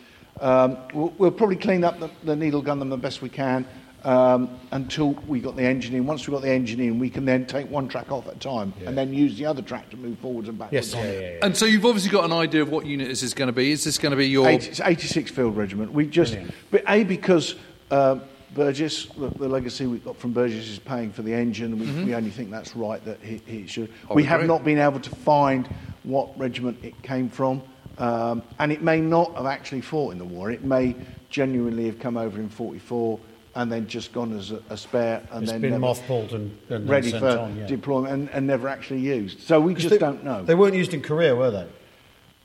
Um, 0.40 0.76
we'll, 0.92 1.14
we'll 1.16 1.30
probably 1.30 1.56
clean 1.56 1.84
up 1.84 2.00
the, 2.00 2.10
the 2.24 2.34
needle 2.37 2.60
gun 2.60 2.80
them 2.80 2.88
the 2.90 2.96
best 2.96 3.22
we 3.22 3.28
can 3.30 3.64
um, 4.04 4.50
until 4.70 5.12
we 5.26 5.40
got 5.40 5.56
the 5.56 5.62
engine 5.62 5.94
in. 5.94 6.06
Once 6.06 6.26
we've 6.26 6.34
got 6.34 6.42
the 6.42 6.52
engine 6.52 6.80
in, 6.80 6.98
we 6.98 7.08
can 7.08 7.24
then 7.24 7.46
take 7.46 7.68
one 7.70 7.88
track 7.88 8.12
off 8.12 8.26
at 8.28 8.36
a 8.36 8.38
time 8.38 8.72
and 8.84 8.96
then 8.96 9.12
use 9.12 9.38
the 9.38 9.46
other 9.46 9.62
track 9.62 9.88
to 9.90 9.96
move 9.96 10.18
forwards 10.18 10.48
and 10.48 10.58
backwards. 10.58 10.92
Yes, 10.92 11.04
yeah, 11.04 11.12
yeah, 11.12 11.20
yeah. 11.20 11.38
And 11.42 11.56
so 11.56 11.64
you've 11.64 11.86
obviously 11.86 12.10
got 12.10 12.24
an 12.24 12.32
idea 12.32 12.62
of 12.62 12.68
what 12.68 12.86
unit 12.86 13.08
this 13.08 13.22
is 13.22 13.34
going 13.34 13.48
to 13.48 13.52
be. 13.52 13.72
Is 13.72 13.84
this 13.84 13.98
going 13.98 14.10
to 14.10 14.16
be 14.16 14.28
your? 14.28 14.48
Eight- 14.48 14.68
it's 14.68 14.80
86 14.80 15.30
Field 15.30 15.56
Regiment. 15.56 15.92
We 15.92 16.06
just, 16.06 16.36
but 16.70 16.84
A, 16.88 17.04
because 17.04 17.54
uh, 17.90 18.18
Burgess, 18.54 19.06
the, 19.06 19.28
the 19.30 19.48
legacy 19.48 19.86
we 19.86 19.98
got 19.98 20.16
from 20.16 20.32
Burgess 20.32 20.68
is 20.68 20.78
paying 20.78 21.10
for 21.10 21.22
the 21.22 21.32
engine. 21.32 21.78
We, 21.78 22.04
we 22.04 22.14
only 22.14 22.30
think 22.30 22.50
that's 22.50 22.76
right 22.76 23.02
that 23.04 23.20
he, 23.22 23.40
he 23.46 23.66
should. 23.66 23.90
I 24.10 24.14
we 24.14 24.22
would 24.22 24.28
have 24.28 24.40
agree. 24.40 24.48
not 24.48 24.64
been 24.64 24.78
able 24.78 25.00
to 25.00 25.10
find 25.10 25.66
what 26.02 26.38
regiment 26.38 26.78
it 26.82 27.00
came 27.02 27.30
from, 27.30 27.62
um, 27.96 28.42
and 28.58 28.70
it 28.70 28.82
may 28.82 29.00
not 29.00 29.34
have 29.34 29.46
actually 29.46 29.80
fought 29.80 30.12
in 30.12 30.18
the 30.18 30.24
war. 30.24 30.50
It 30.50 30.62
may 30.62 30.94
genuinely 31.30 31.86
have 31.86 31.98
come 31.98 32.16
over 32.16 32.38
in 32.38 32.48
44 32.48 33.18
and 33.56 33.70
then 33.70 33.86
just 33.86 34.12
gone 34.12 34.36
as 34.36 34.50
a, 34.50 34.60
a 34.70 34.76
spare 34.76 35.22
and 35.30 35.42
It's 35.44 35.52
then 35.52 35.60
been 35.60 35.70
never- 35.72 35.84
mothballed 35.84 36.32
and, 36.32 36.56
and 36.70 36.88
ready 36.88 37.10
sent 37.10 37.20
for 37.22 37.38
on, 37.38 37.56
yeah. 37.56 37.66
deployment 37.66 38.12
and, 38.12 38.30
and 38.30 38.46
never 38.46 38.68
actually 38.68 39.00
used. 39.00 39.40
So 39.40 39.60
we 39.60 39.74
just 39.74 39.90
They- 39.90 39.98
don't 39.98 40.24
know. 40.24 40.42
They 40.42 40.54
weren't 40.54 40.74
used 40.74 40.92
in 40.94 41.02
Korea, 41.02 41.34
were 41.34 41.50
they? 41.50 41.66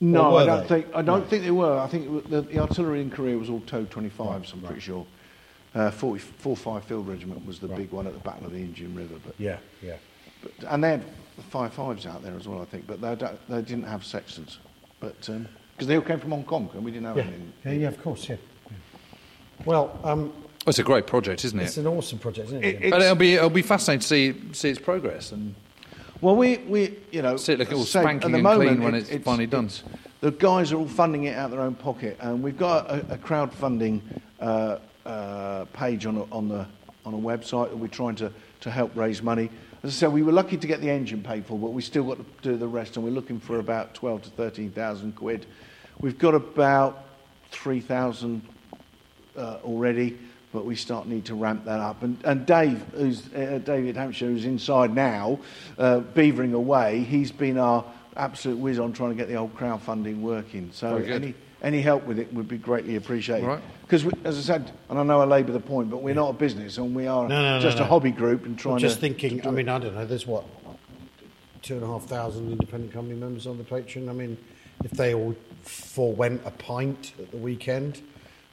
No, 0.02 0.32
were 0.32 0.40
I 0.40 0.46
don't 0.46 0.62
they? 0.62 0.82
think. 0.82 0.86
I 0.94 1.02
don't 1.02 1.28
think 1.28 1.42
they 1.44 1.50
were. 1.50 1.78
I 1.78 1.86
think 1.86 2.28
the, 2.30 2.40
the 2.42 2.58
artillery 2.58 3.02
in 3.02 3.10
Korea 3.10 3.36
was 3.36 3.50
all 3.50 3.60
TOW 3.60 3.84
25s. 3.84 4.52
I'm 4.54 4.60
pretty 4.62 4.80
sure. 4.80 5.04
Uh, 5.74 5.90
40, 5.90 6.18
45 6.20 6.84
Field 6.84 7.06
Regiment 7.06 7.44
was 7.46 7.58
the 7.60 7.68
big 7.68 7.90
one 7.92 8.06
at 8.06 8.14
the 8.14 8.18
Battle 8.20 8.46
of 8.46 8.52
the 8.52 8.58
Imjin 8.58 8.96
River. 8.96 9.16
But, 9.24 9.34
Yeah, 9.38 9.58
yeah. 9.82 9.96
but 10.42 10.52
and 10.72 10.82
they 10.82 10.90
had 10.90 11.04
five 11.50 11.72
fives 11.74 12.06
out 12.06 12.22
there 12.22 12.34
as 12.34 12.48
well. 12.48 12.62
I 12.62 12.64
think, 12.64 12.86
but 12.86 13.00
they, 13.00 13.14
they 13.48 13.60
didn't 13.62 13.84
have 13.84 14.04
Sextons. 14.04 14.58
But 15.00 15.20
because 15.20 15.86
they 15.86 15.96
all 15.96 16.02
came 16.02 16.18
from 16.18 16.30
Hong 16.30 16.44
Kong 16.44 16.70
and 16.74 16.82
we 16.84 16.90
didn't 16.92 17.06
have 17.06 17.16
Yeah, 17.18 17.24
any. 17.24 17.76
yeah, 17.76 17.82
yeah, 17.82 17.88
of 17.88 18.02
course, 18.02 18.28
yeah. 18.28 18.36
yeah. 18.70 18.76
Well, 19.66 19.98
um, 20.02 20.32
Oh, 20.66 20.68
it's 20.68 20.78
a 20.78 20.82
great 20.82 21.06
project, 21.06 21.44
isn't 21.46 21.58
it? 21.58 21.64
it's 21.64 21.78
an 21.78 21.86
awesome 21.86 22.18
project, 22.18 22.48
isn't 22.48 22.62
it? 22.64 22.74
It- 22.76 22.82
Ian? 22.84 22.92
and 22.94 23.02
it'll 23.02 23.14
be 23.16 23.34
it'll 23.34 23.48
be 23.50 23.62
fascinating 23.62 24.00
to 24.00 24.06
see 24.06 24.34
see 24.52 24.68
its 24.70 24.78
progress 24.78 25.32
and 25.32 25.54
Well, 26.20 26.36
we, 26.36 26.58
we 26.58 26.98
you 27.10 27.22
know, 27.22 27.36
See 27.38 27.54
it 27.54 27.58
looking 27.58 27.78
all 27.78 27.84
say, 27.84 28.02
spanking 28.02 28.26
at 28.26 28.30
the 28.32 28.34
and 28.34 28.42
moment, 28.42 28.68
clean 28.70 28.82
when 28.82 28.94
it's 28.94 29.08
finally 29.24 29.46
done. 29.46 29.66
it's- 29.66 29.82
the 30.20 30.30
guys 30.32 30.70
are 30.70 30.76
all 30.76 30.86
funding 30.86 31.24
it 31.24 31.34
out 31.34 31.46
of 31.46 31.52
their 31.52 31.62
own 31.62 31.74
pocket, 31.74 32.18
and 32.20 32.42
we've 32.42 32.58
got 32.58 32.90
a, 32.90 33.14
a 33.14 33.16
crowdfunding 33.16 34.02
uh, 34.38 34.76
uh, 35.06 35.64
page 35.72 36.04
on 36.04 36.18
a, 36.18 36.24
on 36.30 36.46
the 36.46 36.66
on 37.06 37.14
a 37.14 37.16
website 37.16 37.70
that 37.70 37.78
we're 37.78 37.86
trying 37.88 38.14
to, 38.16 38.30
to 38.60 38.70
help 38.70 38.94
raise 38.94 39.22
money. 39.22 39.48
As 39.82 39.88
I 39.88 39.94
said, 39.94 40.12
we 40.12 40.22
were 40.22 40.32
lucky 40.32 40.58
to 40.58 40.66
get 40.66 40.82
the 40.82 40.90
engine 40.90 41.22
paid 41.22 41.46
for, 41.46 41.58
but 41.58 41.72
we 41.72 41.80
still 41.80 42.04
got 42.04 42.18
to 42.18 42.26
do 42.42 42.58
the 42.58 42.68
rest, 42.68 42.96
and 42.98 43.04
we're 43.04 43.12
looking 43.12 43.40
for 43.40 43.60
about 43.60 43.94
twelve 43.94 44.20
to 44.24 44.30
thirteen 44.30 44.70
thousand 44.70 45.16
quid. 45.16 45.46
We've 46.00 46.18
got 46.18 46.34
about 46.34 47.06
three 47.50 47.80
thousand 47.80 48.42
uh, 49.38 49.56
already, 49.64 50.18
but 50.52 50.64
we 50.64 50.74
start 50.74 51.06
need 51.06 51.24
to 51.26 51.34
ramp 51.34 51.64
that 51.64 51.80
up. 51.80 52.02
And, 52.02 52.18
and 52.24 52.44
Dave, 52.44 52.82
who's 52.92 53.32
uh, 53.34 53.60
David 53.64 53.96
Hampshire, 53.96 54.26
who's 54.26 54.44
inside 54.44 54.94
now, 54.94 55.38
uh, 55.78 56.00
beavering 56.00 56.54
away, 56.54 57.00
he's 57.04 57.30
been 57.30 57.58
our 57.58 57.84
absolute 58.16 58.58
whiz 58.58 58.78
on 58.78 58.92
trying 58.92 59.10
to 59.10 59.16
get 59.16 59.28
the 59.28 59.36
old 59.36 59.54
crowdfunding 59.54 60.20
working. 60.20 60.70
So 60.72 60.96
any 60.96 61.34
any 61.62 61.82
help 61.82 62.04
with 62.06 62.18
it 62.18 62.32
would 62.32 62.48
be 62.48 62.56
greatly 62.56 62.96
appreciated. 62.96 63.46
Right. 63.46 63.62
Because, 63.82 64.06
as 64.24 64.38
I 64.38 64.40
said, 64.40 64.72
and 64.88 64.98
I 64.98 65.02
know 65.02 65.20
I 65.20 65.24
labour 65.24 65.52
the 65.52 65.60
point, 65.60 65.90
but 65.90 65.98
we're 65.98 66.14
not 66.14 66.30
a 66.30 66.32
business, 66.32 66.78
and 66.78 66.94
we 66.94 67.06
are 67.06 67.28
No, 67.28 67.42
no, 67.42 67.56
no, 67.56 67.60
just 67.60 67.76
no. 67.76 67.84
a 67.84 67.86
hobby 67.86 68.12
group 68.12 68.46
and 68.46 68.58
trying 68.58 68.76
I'm 68.76 68.80
just 68.80 68.94
to 68.96 69.00
thinking, 69.02 69.36
to 69.36 69.42
do 69.42 69.48
I 69.48 69.52
it. 69.52 69.54
mean, 69.56 69.68
I 69.68 69.78
don't 69.78 69.94
know, 69.94 70.06
there's 70.06 70.26
what, 70.26 70.44
two 71.60 71.74
and 71.74 71.82
a 71.82 71.86
half 71.86 72.04
thousand 72.04 72.50
independent 72.50 72.92
company 72.92 73.18
members 73.18 73.46
on 73.46 73.58
the 73.58 73.64
Patreon. 73.64 74.08
I 74.08 74.12
mean, 74.12 74.38
if 74.84 74.92
they 74.92 75.12
all 75.14 75.34
forewent 75.62 76.40
a 76.46 76.50
pint 76.52 77.12
at 77.18 77.30
the 77.30 77.36
weekend, 77.36 78.00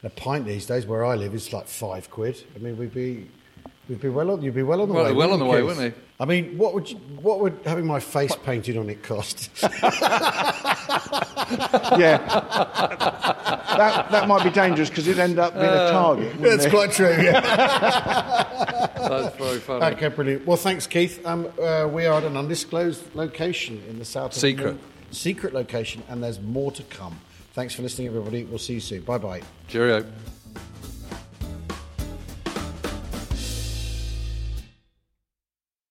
a 0.03 0.09
pint 0.09 0.45
these 0.45 0.65
days 0.65 0.85
where 0.85 1.05
I 1.05 1.15
live 1.15 1.33
is 1.33 1.53
like 1.53 1.67
five 1.67 2.09
quid. 2.09 2.43
I 2.55 2.59
mean, 2.59 2.77
we'd 2.77 2.93
be 2.93 3.27
You'd 3.89 4.01
be 4.01 4.09
well 4.09 4.31
on. 4.31 4.41
You'd 4.41 4.53
be 4.53 4.63
well 4.63 4.81
on 4.81 4.89
the 4.89 4.93
well, 4.93 5.05
way. 5.05 5.13
Well 5.13 5.31
on 5.31 5.39
the 5.39 5.45
way, 5.45 5.63
wouldn't 5.63 5.93
he? 5.93 6.01
I 6.19 6.25
mean, 6.25 6.57
what 6.57 6.73
would 6.73 6.89
you, 6.89 6.97
what 7.21 7.39
would 7.39 7.57
having 7.63 7.85
my 7.85 8.01
face 8.01 8.31
what? 8.31 8.43
painted 8.43 8.75
on 8.75 8.89
it 8.89 9.01
cost? 9.01 9.49
yeah, 9.61 9.79
that, 13.77 14.11
that 14.11 14.27
might 14.27 14.43
be 14.43 14.49
dangerous 14.49 14.89
because 14.89 15.07
it'd 15.07 15.21
end 15.21 15.39
up 15.39 15.53
being 15.53 15.65
uh, 15.65 15.87
a 15.87 15.91
target. 15.91 16.41
That's 16.41 16.65
it? 16.65 16.69
quite 16.69 16.91
true. 16.91 17.15
Yeah. 17.21 17.39
That's 18.97 19.37
very 19.37 19.59
funny. 19.59 19.95
Okay, 19.95 20.09
brilliant. 20.09 20.45
Well, 20.45 20.57
thanks, 20.57 20.85
Keith. 20.85 21.25
Um, 21.25 21.47
uh, 21.61 21.87
we 21.89 22.07
are 22.07 22.17
at 22.17 22.25
an 22.25 22.35
undisclosed 22.35 23.15
location 23.15 23.81
in 23.87 23.99
the 23.99 24.05
south. 24.05 24.33
Secret. 24.33 24.65
Of 24.65 24.71
England. 24.71 24.93
Secret 25.11 25.53
location, 25.53 26.03
and 26.09 26.21
there's 26.21 26.41
more 26.41 26.73
to 26.73 26.83
come. 26.83 27.21
Thanks 27.57 27.73
for 27.73 27.81
listening, 27.81 28.09
everybody. 28.09 28.43
We'll 28.43 28.59
see 28.59 28.75
you 28.75 28.79
soon. 28.79 29.01
Bye 29.01 29.17
bye. 29.17 29.41
Cheerio. 29.67 30.05